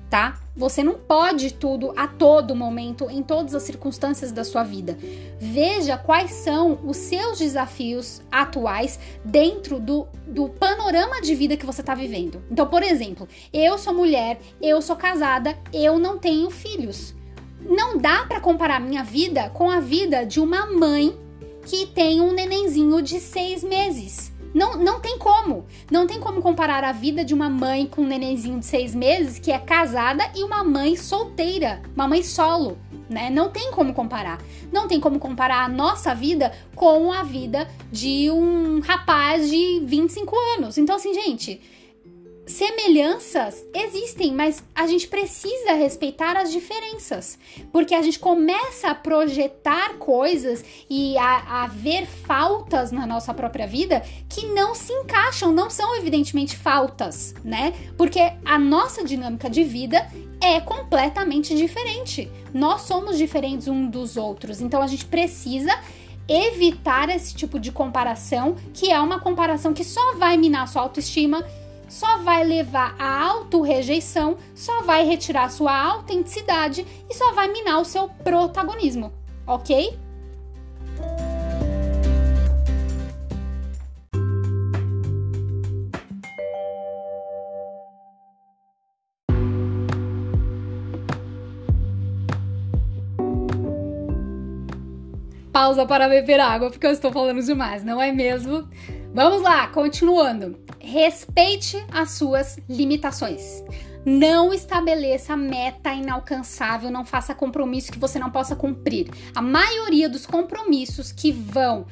tá? 0.09 0.39
Você 0.55 0.83
não 0.83 0.93
pode 0.93 1.51
tudo 1.51 1.91
a 1.97 2.07
todo 2.07 2.55
momento, 2.55 3.09
em 3.09 3.23
todas 3.23 3.55
as 3.55 3.63
circunstâncias 3.63 4.31
da 4.31 4.43
sua 4.43 4.63
vida. 4.63 4.97
Veja 5.39 5.97
quais 5.97 6.31
são 6.31 6.79
os 6.85 6.97
seus 6.97 7.39
desafios 7.39 8.21
atuais 8.31 8.99
dentro 9.25 9.79
do, 9.79 10.07
do 10.27 10.49
panorama 10.49 11.21
de 11.21 11.33
vida 11.33 11.57
que 11.57 11.65
você 11.65 11.81
está 11.81 11.95
vivendo. 11.95 12.43
Então, 12.51 12.67
por 12.67 12.83
exemplo, 12.83 13.27
eu 13.51 13.77
sou 13.79 13.93
mulher, 13.93 14.39
eu 14.61 14.81
sou 14.81 14.95
casada, 14.95 15.57
eu 15.73 15.97
não 15.97 16.19
tenho 16.19 16.49
filhos. 16.51 17.15
Não 17.65 17.97
dá 17.97 18.25
para 18.25 18.39
comparar 18.39 18.79
minha 18.79 19.03
vida 19.03 19.49
com 19.49 19.69
a 19.69 19.79
vida 19.79 20.25
de 20.25 20.39
uma 20.39 20.65
mãe 20.65 21.17
que 21.65 21.85
tem 21.87 22.19
um 22.19 22.33
nenenzinho 22.33 23.01
de 23.01 23.19
seis 23.19 23.63
meses. 23.63 24.31
Não, 24.53 24.77
não 24.77 24.99
tem 24.99 25.17
como. 25.17 25.65
Não 25.89 26.05
tem 26.05 26.19
como 26.19 26.41
comparar 26.41 26.83
a 26.83 26.91
vida 26.91 27.25
de 27.25 27.33
uma 27.33 27.49
mãe 27.49 27.87
com 27.87 28.03
um 28.03 28.07
nenenzinho 28.07 28.59
de 28.59 28.65
seis 28.65 28.93
meses 28.93 29.39
que 29.39 29.51
é 29.51 29.57
casada 29.57 30.29
e 30.35 30.43
uma 30.43 30.63
mãe 30.63 30.95
solteira, 30.95 31.81
uma 31.95 32.07
mãe 32.07 32.21
solo, 32.21 32.77
né? 33.09 33.29
Não 33.31 33.49
tem 33.49 33.71
como 33.71 33.93
comparar. 33.93 34.39
Não 34.71 34.87
tem 34.87 34.99
como 34.99 35.17
comparar 35.17 35.65
a 35.65 35.69
nossa 35.69 36.13
vida 36.13 36.51
com 36.75 37.11
a 37.11 37.23
vida 37.23 37.67
de 37.91 38.29
um 38.29 38.79
rapaz 38.81 39.49
de 39.49 39.81
25 39.85 40.35
anos. 40.57 40.77
Então, 40.77 40.95
assim, 40.95 41.13
gente, 41.13 41.59
semelhanças 42.45 43.65
existem, 43.73 44.33
mas 44.33 44.63
a 44.75 44.85
gente 44.85 45.07
precisa 45.07 45.73
respeitar 45.73 46.35
as 46.35 46.51
diferenças, 46.51 47.39
porque 47.71 47.95
a 47.95 48.01
gente 48.01 48.19
começa 48.19 48.89
a 48.89 48.95
projetar 48.95 49.95
coisas 49.97 50.63
e 50.89 51.17
a, 51.17 51.63
a, 51.63 51.67
ver 51.67 52.05
faltas 52.05 52.91
na 52.91 53.07
nossa 53.07 53.33
própria 53.33 53.65
vida 53.65 54.01
que 54.27 54.47
não 54.47 54.75
se 54.75 54.91
encaixam, 54.91 55.51
não 55.51 55.69
são 55.69 55.95
evidentemente 55.95 56.57
faltas, 56.57 57.33
né? 57.43 57.73
Porque 57.97 58.19
a 58.43 58.59
nossa 58.59 59.03
dinâmica 59.03 59.49
de 59.49 59.63
vida 59.63 60.05
é 60.41 60.59
completamente 60.59 61.55
diferente. 61.55 62.29
Nós 62.53 62.81
somos 62.81 63.17
diferentes 63.17 63.67
uns 63.67 63.89
dos 63.89 64.17
outros, 64.17 64.59
então 64.59 64.81
a 64.81 64.87
gente 64.87 65.05
precisa 65.05 65.71
evitar 66.27 67.09
esse 67.09 67.33
tipo 67.33 67.59
de 67.59 67.71
comparação, 67.71 68.55
que 68.73 68.91
é 68.91 68.99
uma 68.99 69.19
comparação 69.19 69.73
que 69.73 69.83
só 69.83 70.15
vai 70.15 70.37
minar 70.37 70.67
sua 70.67 70.81
autoestima 70.81 71.45
só 71.87 72.17
vai 72.19 72.43
levar 72.43 72.95
à 72.99 73.27
auto-rejeição, 73.27 74.37
só 74.55 74.81
vai 74.81 75.05
retirar 75.05 75.49
sua 75.49 75.77
autenticidade 75.77 76.85
e 77.09 77.13
só 77.13 77.33
vai 77.33 77.51
minar 77.51 77.79
o 77.79 77.85
seu 77.85 78.09
protagonismo, 78.09 79.11
ok? 79.45 79.97
Pausa 95.51 95.85
para 95.85 96.09
beber 96.09 96.39
água, 96.39 96.71
porque 96.71 96.85
eu 96.85 96.91
estou 96.91 97.11
falando 97.11 97.41
demais, 97.43 97.83
não 97.83 98.01
é 98.01 98.11
mesmo? 98.11 98.67
Vamos 99.13 99.43
lá, 99.43 99.67
continuando. 99.67 100.59
Respeite 100.79 101.77
as 101.91 102.13
suas 102.13 102.57
limitações. 102.67 103.63
Não 104.03 104.51
estabeleça 104.51 105.37
meta 105.37 105.93
inalcançável, 105.93 106.89
não 106.89 107.05
faça 107.05 107.35
compromisso 107.35 107.91
que 107.91 107.99
você 107.99 108.17
não 108.17 108.31
possa 108.31 108.55
cumprir. 108.55 109.11
A 109.35 109.41
maioria 109.41 110.09
dos 110.09 110.25
compromissos 110.25 111.11
que 111.11 111.31
vão 111.31 111.85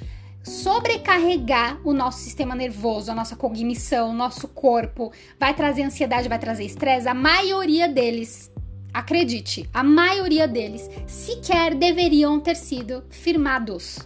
sobrecarregar 0.43 1.79
o 1.85 1.93
nosso 1.93 2.21
sistema 2.21 2.55
nervoso, 2.55 3.11
a 3.11 3.15
nossa 3.15 3.35
cognição, 3.35 4.09
o 4.09 4.15
nosso 4.15 4.47
corpo, 4.47 5.13
vai 5.39 5.53
trazer 5.53 5.83
ansiedade, 5.83 6.27
vai 6.27 6.39
trazer 6.39 6.63
estresse, 6.63 7.07
a 7.07 7.13
maioria 7.13 7.87
deles, 7.87 8.51
acredite, 8.91 9.69
a 9.71 9.83
maioria 9.83 10.47
deles 10.47 10.89
sequer 11.05 11.75
deveriam 11.75 12.39
ter 12.39 12.55
sido 12.55 13.03
firmados. 13.11 13.99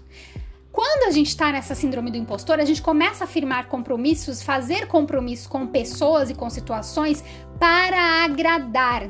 Quando 0.76 1.08
a 1.08 1.12
gente 1.12 1.30
está 1.30 1.54
nessa 1.54 1.74
síndrome 1.74 2.12
do 2.12 2.18
impostor, 2.18 2.60
a 2.60 2.66
gente 2.66 2.82
começa 2.82 3.24
a 3.24 3.28
afirmar 3.28 3.70
compromissos, 3.70 4.44
fazer 4.44 4.88
compromissos 4.88 5.48
com 5.48 5.66
pessoas 5.66 6.30
e 6.30 6.36
com 6.36 6.50
situações 6.50 7.24
para 7.58 8.26
agradar. 8.26 9.10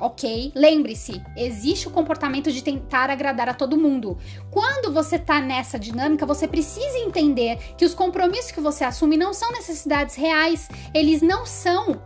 Ok? 0.00 0.50
Lembre-se, 0.56 1.22
existe 1.36 1.86
o 1.86 1.92
comportamento 1.92 2.50
de 2.50 2.64
tentar 2.64 3.10
agradar 3.10 3.48
a 3.48 3.54
todo 3.54 3.78
mundo. 3.78 4.18
Quando 4.50 4.92
você 4.92 5.14
está 5.14 5.40
nessa 5.40 5.78
dinâmica, 5.78 6.26
você 6.26 6.48
precisa 6.48 6.98
entender 6.98 7.58
que 7.78 7.84
os 7.84 7.94
compromissos 7.94 8.50
que 8.50 8.60
você 8.60 8.82
assume 8.82 9.16
não 9.16 9.32
são 9.32 9.52
necessidades 9.52 10.16
reais, 10.16 10.68
eles 10.92 11.22
não 11.22 11.46
são 11.46 12.02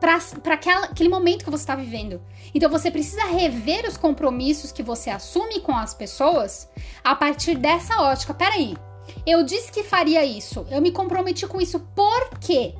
para 0.00 0.54
aquele 0.54 1.08
momento 1.08 1.44
que 1.44 1.50
você 1.50 1.62
está 1.62 1.74
vivendo. 1.74 2.20
Então 2.54 2.70
você 2.70 2.90
precisa 2.90 3.24
rever 3.24 3.86
os 3.86 3.96
compromissos 3.96 4.72
que 4.72 4.82
você 4.82 5.10
assume 5.10 5.60
com 5.60 5.76
as 5.76 5.94
pessoas 5.94 6.68
a 7.02 7.14
partir 7.14 7.56
dessa 7.56 8.02
ótica. 8.02 8.34
Peraí, 8.34 8.76
eu 9.26 9.42
disse 9.42 9.72
que 9.72 9.82
faria 9.82 10.24
isso, 10.24 10.66
eu 10.70 10.80
me 10.80 10.90
comprometi 10.90 11.46
com 11.46 11.60
isso 11.60 11.80
por 11.94 12.30
quê? 12.38 12.74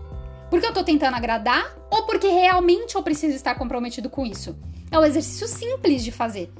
Porque 0.50 0.66
eu 0.66 0.72
tô 0.72 0.84
tentando 0.84 1.16
agradar 1.16 1.76
ou 1.90 2.04
porque 2.04 2.28
realmente 2.28 2.94
eu 2.94 3.02
preciso 3.02 3.34
estar 3.34 3.54
comprometido 3.54 4.08
com 4.08 4.24
isso? 4.24 4.56
É 4.90 4.98
um 4.98 5.04
exercício 5.04 5.48
simples 5.48 6.04
de 6.04 6.12
fazer. 6.12 6.52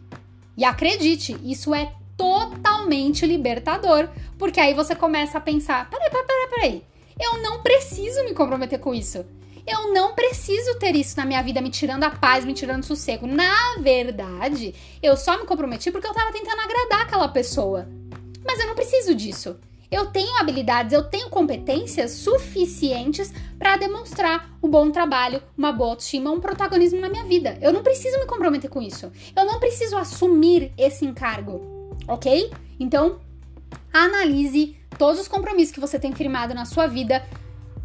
E 0.57 0.65
acredite, 0.65 1.37
isso 1.45 1.75
é 1.75 1.93
totalmente 2.17 3.27
libertador, 3.27 4.09
porque 4.39 4.59
aí 4.59 4.75
você 4.75 4.95
começa 4.97 5.39
a 5.39 5.41
pensar: 5.41 5.89
peraí, 5.91 6.11
peraí, 6.11 6.27
peraí, 6.27 6.49
peraí. 6.49 6.85
Eu 7.19 7.43
não 7.43 7.63
preciso 7.63 8.25
me 8.25 8.35
comprometer 8.35 8.79
com 8.79 8.95
isso. 8.95 9.25
Eu 9.67 9.93
não 9.93 10.15
preciso 10.15 10.79
ter 10.79 10.95
isso 10.95 11.17
na 11.17 11.25
minha 11.25 11.43
vida, 11.43 11.61
me 11.61 11.71
tirando 11.71 12.05
a 12.05 12.11
paz, 12.11 12.45
me 12.45 12.55
tirando 12.55 12.85
o 12.85 12.87
sossego. 12.87 13.27
Na 13.27 13.77
verdade, 13.81 14.75
eu 15.03 15.17
só 15.17 15.37
me 15.37 15.45
comprometi 15.45 15.91
porque 15.91 16.07
eu 16.07 16.15
tava 16.15 16.33
tentando 16.33 16.61
agradar 16.61 17.03
aquela 17.03 17.29
pessoa. 17.29 17.89
Mas 18.45 18.61
eu 18.61 18.69
não 18.69 18.77
preciso 18.77 19.15
disso. 19.15 19.59
Eu 19.91 20.07
tenho 20.07 20.37
habilidades, 20.39 20.93
eu 20.93 21.03
tenho 21.03 21.29
competências 21.31 22.13
suficientes 22.13 23.33
para 23.59 23.77
demonstrar 23.77 24.51
um 24.63 24.69
bom 24.69 24.91
trabalho, 24.91 25.43
uma 25.57 25.73
boa 25.73 25.91
autoestima, 25.91 26.31
um 26.31 26.41
protagonismo 26.41 27.01
na 27.01 27.09
minha 27.09 27.25
vida. 27.25 27.57
Eu 27.61 27.73
não 27.73 27.83
preciso 27.83 28.19
me 28.19 28.27
comprometer 28.27 28.71
com 28.71 28.83
isso. 28.83 29.11
Eu 29.35 29.45
não 29.45 29.59
preciso 29.59 29.97
assumir 29.97 30.73
esse 30.77 31.05
encargo, 31.05 31.91
ok? 32.07 32.53
Então, 32.79 33.21
analise 33.93 34.77
todos 34.99 35.21
os 35.21 35.29
compromissos 35.29 35.75
que 35.75 35.81
você 35.81 35.99
tem 35.99 36.13
firmado 36.13 36.55
na 36.55 36.65
sua 36.65 36.87
vida 36.87 37.25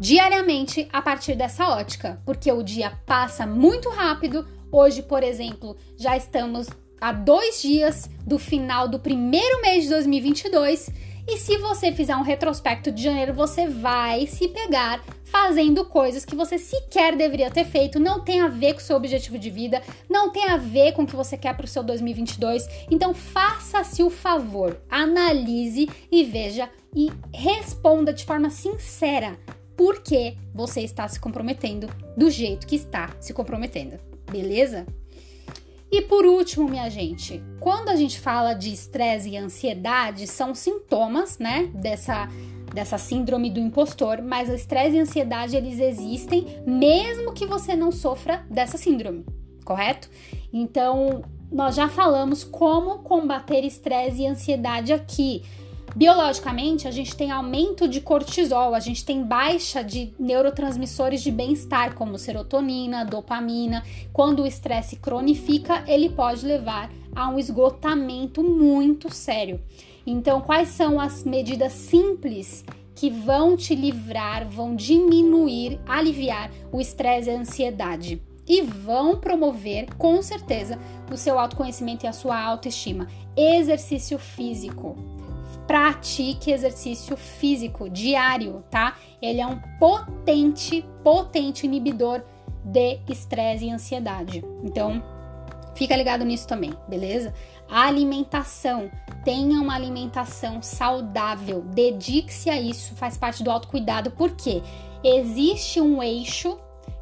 diariamente 0.02 0.88
a 0.92 1.00
partir 1.00 1.36
dessa 1.36 1.68
ótica, 1.68 2.20
porque 2.26 2.50
o 2.50 2.60
dia 2.60 2.90
passa 3.06 3.46
muito 3.46 3.88
rápido. 3.88 4.44
Hoje, 4.72 5.00
por 5.00 5.22
exemplo, 5.22 5.76
já 5.96 6.16
estamos 6.16 6.66
a 7.00 7.12
dois 7.12 7.62
dias 7.62 8.10
do 8.26 8.36
final 8.36 8.88
do 8.88 8.98
primeiro 8.98 9.62
mês 9.62 9.84
de 9.84 9.90
2022. 9.90 10.90
E 11.28 11.36
se 11.36 11.56
você 11.58 11.92
fizer 11.92 12.16
um 12.16 12.22
retrospecto 12.22 12.90
de 12.90 13.00
janeiro, 13.00 13.32
você 13.32 13.68
vai 13.68 14.26
se 14.26 14.48
pegar 14.48 15.00
fazendo 15.22 15.84
coisas 15.84 16.24
que 16.24 16.34
você 16.34 16.58
sequer 16.58 17.14
deveria 17.14 17.48
ter 17.48 17.64
feito, 17.64 18.00
não 18.00 18.24
tem 18.24 18.40
a 18.40 18.48
ver 18.48 18.72
com 18.72 18.80
o 18.80 18.82
seu 18.82 18.96
objetivo 18.96 19.38
de 19.38 19.50
vida, 19.50 19.80
não 20.10 20.32
tem 20.32 20.46
a 20.46 20.56
ver 20.56 20.94
com 20.94 21.04
o 21.04 21.06
que 21.06 21.14
você 21.14 21.36
quer 21.36 21.56
para 21.56 21.64
o 21.64 21.68
seu 21.68 21.84
2022. 21.84 22.66
Então, 22.90 23.14
faça-se 23.14 24.02
o 24.02 24.10
favor, 24.10 24.82
analise 24.90 25.88
e 26.10 26.24
veja 26.24 26.68
e 26.92 27.08
responda 27.32 28.12
de 28.12 28.24
forma 28.24 28.50
sincera 28.50 29.38
por 29.76 30.00
que 30.00 30.36
você 30.54 30.80
está 30.80 31.06
se 31.08 31.18
comprometendo 31.18 31.88
do 32.16 32.30
jeito 32.30 32.66
que 32.66 32.76
está 32.76 33.10
se 33.20 33.32
comprometendo, 33.32 33.98
beleza? 34.30 34.86
E 35.90 36.00
por 36.00 36.24
último, 36.24 36.68
minha 36.68 36.88
gente, 36.88 37.42
quando 37.60 37.90
a 37.90 37.96
gente 37.96 38.18
fala 38.18 38.54
de 38.54 38.72
estresse 38.72 39.28
e 39.28 39.36
ansiedade, 39.36 40.26
são 40.26 40.54
sintomas, 40.54 41.38
né, 41.38 41.70
dessa 41.74 42.28
dessa 42.72 42.96
síndrome 42.96 43.50
do 43.50 43.60
impostor, 43.60 44.22
mas 44.22 44.48
o 44.48 44.54
estresse 44.54 44.96
e 44.96 44.98
a 44.98 45.02
ansiedade 45.02 45.54
eles 45.54 45.78
existem 45.78 46.46
mesmo 46.66 47.34
que 47.34 47.44
você 47.44 47.76
não 47.76 47.92
sofra 47.92 48.46
dessa 48.50 48.78
síndrome, 48.78 49.26
correto? 49.62 50.08
Então, 50.50 51.22
nós 51.50 51.74
já 51.74 51.88
falamos 51.88 52.42
como 52.42 53.00
combater 53.00 53.62
estresse 53.62 54.22
e 54.22 54.26
ansiedade 54.26 54.92
aqui. 54.92 55.42
Biologicamente, 55.94 56.88
a 56.88 56.90
gente 56.90 57.14
tem 57.14 57.30
aumento 57.30 57.86
de 57.86 58.00
cortisol, 58.00 58.74
a 58.74 58.80
gente 58.80 59.04
tem 59.04 59.22
baixa 59.22 59.84
de 59.84 60.14
neurotransmissores 60.18 61.22
de 61.22 61.30
bem-estar, 61.30 61.94
como 61.94 62.18
serotonina, 62.18 63.04
dopamina. 63.04 63.84
Quando 64.10 64.42
o 64.42 64.46
estresse 64.46 64.96
cronifica, 64.96 65.84
ele 65.86 66.08
pode 66.08 66.46
levar 66.46 66.90
a 67.14 67.28
um 67.28 67.38
esgotamento 67.38 68.42
muito 68.42 69.12
sério. 69.12 69.60
Então, 70.06 70.40
quais 70.40 70.68
são 70.68 70.98
as 70.98 71.24
medidas 71.24 71.74
simples 71.74 72.64
que 72.94 73.10
vão 73.10 73.54
te 73.54 73.74
livrar, 73.74 74.48
vão 74.48 74.74
diminuir, 74.74 75.78
aliviar 75.86 76.50
o 76.72 76.80
estresse 76.80 77.28
e 77.28 77.34
a 77.34 77.38
ansiedade? 77.38 78.22
E 78.48 78.62
vão 78.62 79.20
promover, 79.20 79.94
com 79.96 80.20
certeza, 80.22 80.78
o 81.12 81.16
seu 81.18 81.38
autoconhecimento 81.38 82.06
e 82.06 82.08
a 82.08 82.12
sua 82.12 82.40
autoestima. 82.40 83.06
Exercício 83.36 84.18
físico 84.18 84.96
pratique 85.66 86.50
exercício 86.50 87.16
físico 87.16 87.88
diário, 87.88 88.64
tá? 88.70 88.96
Ele 89.20 89.40
é 89.40 89.46
um 89.46 89.58
potente, 89.78 90.84
potente 91.02 91.66
inibidor 91.66 92.22
de 92.64 93.00
estresse 93.08 93.66
e 93.66 93.70
ansiedade. 93.70 94.44
Então, 94.62 95.02
fica 95.74 95.96
ligado 95.96 96.24
nisso 96.24 96.46
também, 96.46 96.72
beleza? 96.88 97.34
A 97.68 97.86
alimentação, 97.86 98.90
tenha 99.24 99.60
uma 99.60 99.74
alimentação 99.74 100.60
saudável, 100.60 101.62
dedique-se 101.62 102.50
a 102.50 102.60
isso, 102.60 102.94
faz 102.94 103.16
parte 103.16 103.42
do 103.42 103.50
autocuidado, 103.50 104.10
porque 104.10 104.62
existe 105.02 105.80
um 105.80 106.02
eixo, 106.02 106.58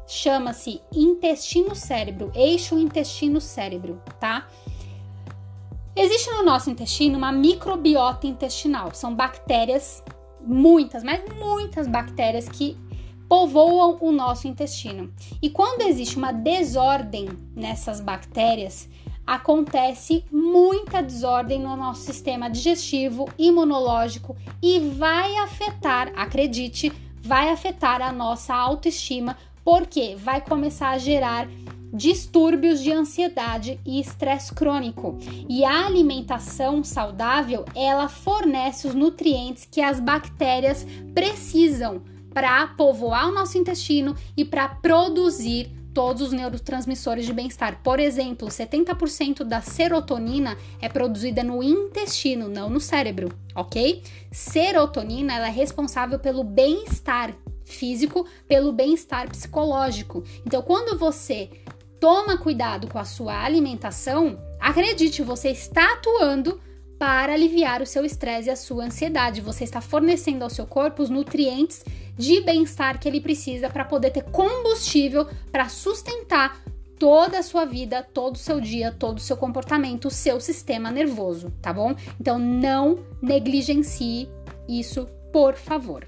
chama-se 0.07 0.81
intestino-cérebro, 0.93 2.31
eixo 2.33 2.77
intestino-cérebro, 2.77 4.01
tá? 4.19 4.47
Existe 5.95 6.29
no 6.31 6.43
nosso 6.43 6.69
intestino 6.69 7.17
uma 7.17 7.31
microbiota 7.33 8.25
intestinal, 8.25 8.93
são 8.93 9.13
bactérias, 9.13 10.01
muitas, 10.39 11.03
mas 11.03 11.21
muitas 11.37 11.85
bactérias 11.85 12.47
que 12.47 12.77
povoam 13.27 13.97
o 13.99 14.11
nosso 14.11 14.47
intestino. 14.47 15.13
E 15.41 15.49
quando 15.49 15.81
existe 15.81 16.17
uma 16.17 16.31
desordem 16.31 17.27
nessas 17.53 17.99
bactérias, 17.99 18.87
acontece 19.27 20.23
muita 20.31 21.01
desordem 21.01 21.59
no 21.59 21.75
nosso 21.75 22.01
sistema 22.01 22.49
digestivo, 22.49 23.29
imunológico 23.37 24.35
e 24.61 24.79
vai 24.79 25.35
afetar, 25.37 26.11
acredite, 26.15 26.91
vai 27.21 27.49
afetar 27.49 28.01
a 28.01 28.13
nossa 28.13 28.55
autoestima, 28.55 29.37
porque 29.63 30.15
vai 30.15 30.41
começar 30.41 30.89
a 30.89 30.97
gerar 30.97 31.47
distúrbios 31.93 32.81
de 32.81 32.91
ansiedade 32.91 33.79
e 33.85 33.99
estresse 33.99 34.53
crônico. 34.53 35.17
E 35.49 35.63
a 35.63 35.85
alimentação 35.85 36.83
saudável, 36.83 37.65
ela 37.75 38.07
fornece 38.07 38.87
os 38.87 38.95
nutrientes 38.95 39.67
que 39.69 39.81
as 39.81 39.99
bactérias 39.99 40.85
precisam 41.13 42.01
para 42.33 42.67
povoar 42.67 43.27
o 43.27 43.33
nosso 43.33 43.57
intestino 43.57 44.15
e 44.37 44.45
para 44.45 44.67
produzir 44.69 45.69
todos 45.93 46.21
os 46.21 46.31
neurotransmissores 46.31 47.25
de 47.25 47.33
bem-estar. 47.33 47.81
Por 47.83 47.99
exemplo, 47.99 48.47
70% 48.47 49.43
da 49.43 49.61
serotonina 49.61 50.57
é 50.81 50.87
produzida 50.87 51.43
no 51.43 51.61
intestino, 51.61 52.47
não 52.47 52.69
no 52.69 52.79
cérebro, 52.79 53.29
ok? 53.53 54.01
Serotonina 54.31 55.33
ela 55.35 55.47
é 55.47 55.51
responsável 55.51 56.17
pelo 56.17 56.43
bem-estar 56.43 57.35
físico, 57.65 58.25
pelo 58.47 58.71
bem-estar 58.71 59.29
psicológico. 59.29 60.23
Então, 60.45 60.61
quando 60.61 60.97
você 60.97 61.49
toma 62.01 62.35
cuidado 62.35 62.87
com 62.87 62.97
a 62.97 63.05
sua 63.05 63.43
alimentação, 63.43 64.39
acredite, 64.59 65.21
você 65.21 65.51
está 65.51 65.93
atuando 65.93 66.59
para 66.97 67.33
aliviar 67.33 67.79
o 67.79 67.85
seu 67.85 68.03
estresse 68.03 68.49
e 68.49 68.51
a 68.51 68.55
sua 68.55 68.85
ansiedade. 68.85 69.39
Você 69.39 69.63
está 69.63 69.79
fornecendo 69.79 70.43
ao 70.43 70.49
seu 70.49 70.65
corpo 70.65 71.03
os 71.03 71.11
nutrientes 71.11 71.85
de 72.17 72.41
bem-estar 72.41 72.99
que 72.99 73.07
ele 73.07 73.21
precisa 73.21 73.69
para 73.69 73.85
poder 73.85 74.09
ter 74.09 74.23
combustível 74.23 75.27
para 75.51 75.69
sustentar 75.69 76.59
toda 76.97 77.37
a 77.39 77.43
sua 77.43 77.65
vida, 77.65 78.03
todo 78.03 78.35
o 78.35 78.39
seu 78.39 78.59
dia, 78.59 78.91
todo 78.91 79.19
o 79.19 79.21
seu 79.21 79.37
comportamento, 79.37 80.05
o 80.05 80.11
seu 80.11 80.39
sistema 80.41 80.89
nervoso, 80.89 81.51
tá 81.61 81.71
bom? 81.71 81.95
Então 82.19 82.39
não 82.39 83.05
negligencie 83.21 84.27
isso, 84.67 85.07
por 85.31 85.55
favor. 85.55 86.07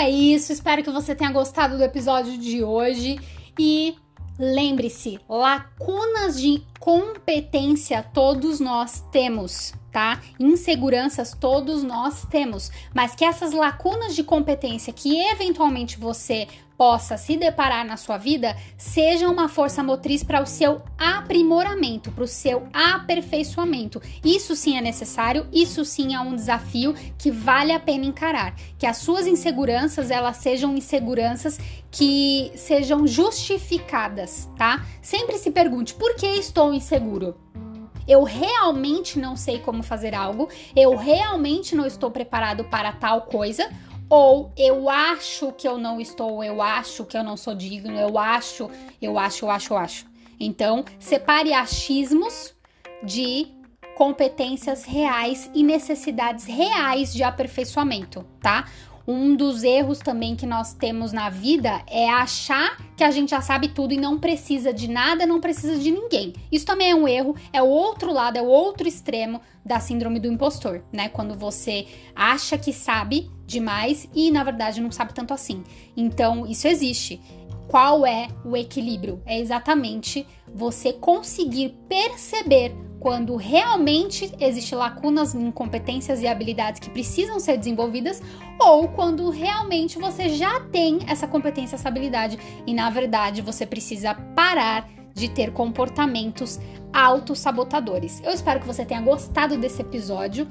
É 0.00 0.08
isso, 0.08 0.52
espero 0.52 0.82
que 0.82 0.90
você 0.90 1.14
tenha 1.14 1.30
gostado 1.30 1.76
do 1.76 1.84
episódio 1.84 2.38
de 2.38 2.64
hoje. 2.64 3.20
E 3.58 3.94
lembre-se, 4.38 5.20
lacunas 5.28 6.40
de 6.40 6.62
competência 6.78 8.02
todos 8.02 8.58
nós 8.58 9.04
temos, 9.12 9.74
tá? 9.92 10.18
Inseguranças 10.38 11.36
todos 11.38 11.82
nós 11.82 12.24
temos, 12.30 12.70
mas 12.94 13.14
que 13.14 13.24
essas 13.24 13.52
lacunas 13.52 14.14
de 14.16 14.24
competência 14.24 14.92
que 14.92 15.18
eventualmente 15.30 15.98
você 15.98 16.48
possa 16.80 17.18
se 17.18 17.36
deparar 17.36 17.84
na 17.84 17.98
sua 17.98 18.16
vida 18.16 18.56
seja 18.78 19.28
uma 19.28 19.50
força 19.50 19.82
motriz 19.82 20.24
para 20.24 20.42
o 20.42 20.46
seu 20.46 20.80
aprimoramento, 20.96 22.10
para 22.10 22.24
o 22.24 22.26
seu 22.26 22.66
aperfeiçoamento. 22.72 24.00
Isso 24.24 24.56
sim 24.56 24.78
é 24.78 24.80
necessário, 24.80 25.46
isso 25.52 25.84
sim 25.84 26.14
é 26.14 26.20
um 26.20 26.34
desafio 26.34 26.94
que 27.18 27.30
vale 27.30 27.70
a 27.70 27.78
pena 27.78 28.06
encarar. 28.06 28.54
Que 28.78 28.86
as 28.86 28.96
suas 28.96 29.26
inseguranças 29.26 30.10
elas 30.10 30.38
sejam 30.38 30.74
inseguranças 30.74 31.60
que 31.90 32.50
sejam 32.54 33.06
justificadas, 33.06 34.48
tá? 34.56 34.82
Sempre 35.02 35.36
se 35.36 35.50
pergunte 35.50 35.92
por 35.92 36.14
que 36.14 36.28
estou 36.28 36.72
inseguro. 36.72 37.36
Eu 38.08 38.24
realmente 38.24 39.18
não 39.18 39.36
sei 39.36 39.58
como 39.58 39.82
fazer 39.82 40.14
algo, 40.14 40.48
eu 40.74 40.96
realmente 40.96 41.76
não 41.76 41.86
estou 41.86 42.10
preparado 42.10 42.64
para 42.64 42.90
tal 42.90 43.22
coisa, 43.22 43.70
ou 44.10 44.52
eu 44.56 44.90
acho 44.90 45.52
que 45.52 45.68
eu 45.68 45.78
não 45.78 46.00
estou, 46.00 46.42
eu 46.42 46.60
acho 46.60 47.04
que 47.04 47.16
eu 47.16 47.22
não 47.22 47.36
sou 47.36 47.54
digno, 47.54 47.96
eu 47.96 48.18
acho, 48.18 48.68
eu 49.00 49.16
acho, 49.16 49.44
eu 49.44 49.50
acho, 49.50 49.72
eu 49.72 49.78
acho. 49.78 50.06
Então, 50.38 50.84
separe 50.98 51.54
achismos 51.54 52.52
de 53.04 53.46
competências 53.94 54.84
reais 54.84 55.48
e 55.54 55.62
necessidades 55.62 56.46
reais 56.46 57.12
de 57.12 57.22
aperfeiçoamento, 57.22 58.24
tá? 58.40 58.66
Um 59.06 59.34
dos 59.34 59.62
erros 59.62 59.98
também 59.98 60.36
que 60.36 60.46
nós 60.46 60.72
temos 60.72 61.12
na 61.12 61.30
vida 61.30 61.82
é 61.86 62.08
achar 62.08 62.76
que 62.96 63.02
a 63.02 63.10
gente 63.10 63.30
já 63.30 63.40
sabe 63.40 63.68
tudo 63.68 63.94
e 63.94 63.96
não 63.96 64.18
precisa 64.18 64.72
de 64.72 64.88
nada, 64.88 65.26
não 65.26 65.40
precisa 65.40 65.76
de 65.76 65.90
ninguém. 65.90 66.34
Isso 66.52 66.66
também 66.66 66.90
é 66.90 66.94
um 66.94 67.08
erro, 67.08 67.34
é 67.52 67.62
o 67.62 67.66
outro 67.66 68.12
lado, 68.12 68.36
é 68.36 68.42
o 68.42 68.46
outro 68.46 68.86
extremo 68.86 69.40
da 69.64 69.80
síndrome 69.80 70.20
do 70.20 70.28
impostor, 70.28 70.82
né? 70.92 71.08
Quando 71.08 71.34
você 71.34 71.86
acha 72.14 72.56
que 72.56 72.72
sabe 72.72 73.30
demais 73.46 74.08
e 74.14 74.30
na 74.30 74.44
verdade 74.44 74.80
não 74.80 74.92
sabe 74.92 75.12
tanto 75.12 75.34
assim. 75.34 75.64
Então, 75.96 76.46
isso 76.46 76.68
existe. 76.68 77.20
Qual 77.66 78.04
é 78.04 78.28
o 78.44 78.56
equilíbrio? 78.56 79.22
É 79.24 79.38
exatamente 79.38 80.26
você 80.54 80.92
conseguir 80.92 81.76
perceber 81.88 82.74
quando 83.00 83.34
realmente 83.34 84.30
existe 84.38 84.74
lacunas 84.74 85.34
em 85.34 85.50
competências 85.50 86.20
e 86.20 86.26
habilidades 86.26 86.80
que 86.80 86.90
precisam 86.90 87.40
ser 87.40 87.56
desenvolvidas 87.56 88.22
ou 88.60 88.88
quando 88.88 89.30
realmente 89.30 89.98
você 89.98 90.28
já 90.28 90.60
tem 90.60 90.98
essa 91.08 91.26
competência, 91.26 91.76
essa 91.76 91.88
habilidade 91.88 92.38
e 92.66 92.74
na 92.74 92.90
verdade 92.90 93.40
você 93.40 93.64
precisa 93.64 94.14
parar 94.36 94.86
de 95.14 95.28
ter 95.28 95.50
comportamentos 95.52 96.60
autossabotadores. 96.92 98.20
Eu 98.22 98.32
espero 98.32 98.60
que 98.60 98.66
você 98.66 98.84
tenha 98.84 99.00
gostado 99.00 99.56
desse 99.56 99.80
episódio. 99.80 100.46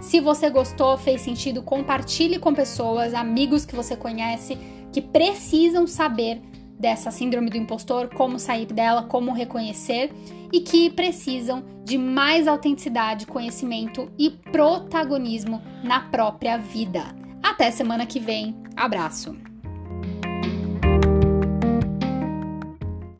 Se 0.00 0.20
você 0.20 0.50
gostou, 0.50 0.98
fez 0.98 1.22
sentido, 1.22 1.62
compartilhe 1.62 2.38
com 2.38 2.52
pessoas, 2.52 3.14
amigos 3.14 3.64
que 3.64 3.74
você 3.74 3.96
conhece 3.96 4.58
que 4.92 5.00
precisam 5.00 5.86
saber 5.86 6.40
dessa 6.84 7.10
síndrome 7.10 7.48
do 7.48 7.56
impostor, 7.56 8.10
como 8.10 8.38
sair 8.38 8.66
dela, 8.66 9.04
como 9.04 9.32
reconhecer 9.32 10.12
e 10.52 10.60
que 10.60 10.90
precisam 10.90 11.64
de 11.82 11.96
mais 11.96 12.46
autenticidade, 12.46 13.26
conhecimento 13.26 14.12
e 14.18 14.28
protagonismo 14.28 15.62
na 15.82 16.00
própria 16.00 16.58
vida. 16.58 17.02
Até 17.42 17.70
semana 17.70 18.04
que 18.04 18.20
vem. 18.20 18.54
Abraço! 18.76 19.53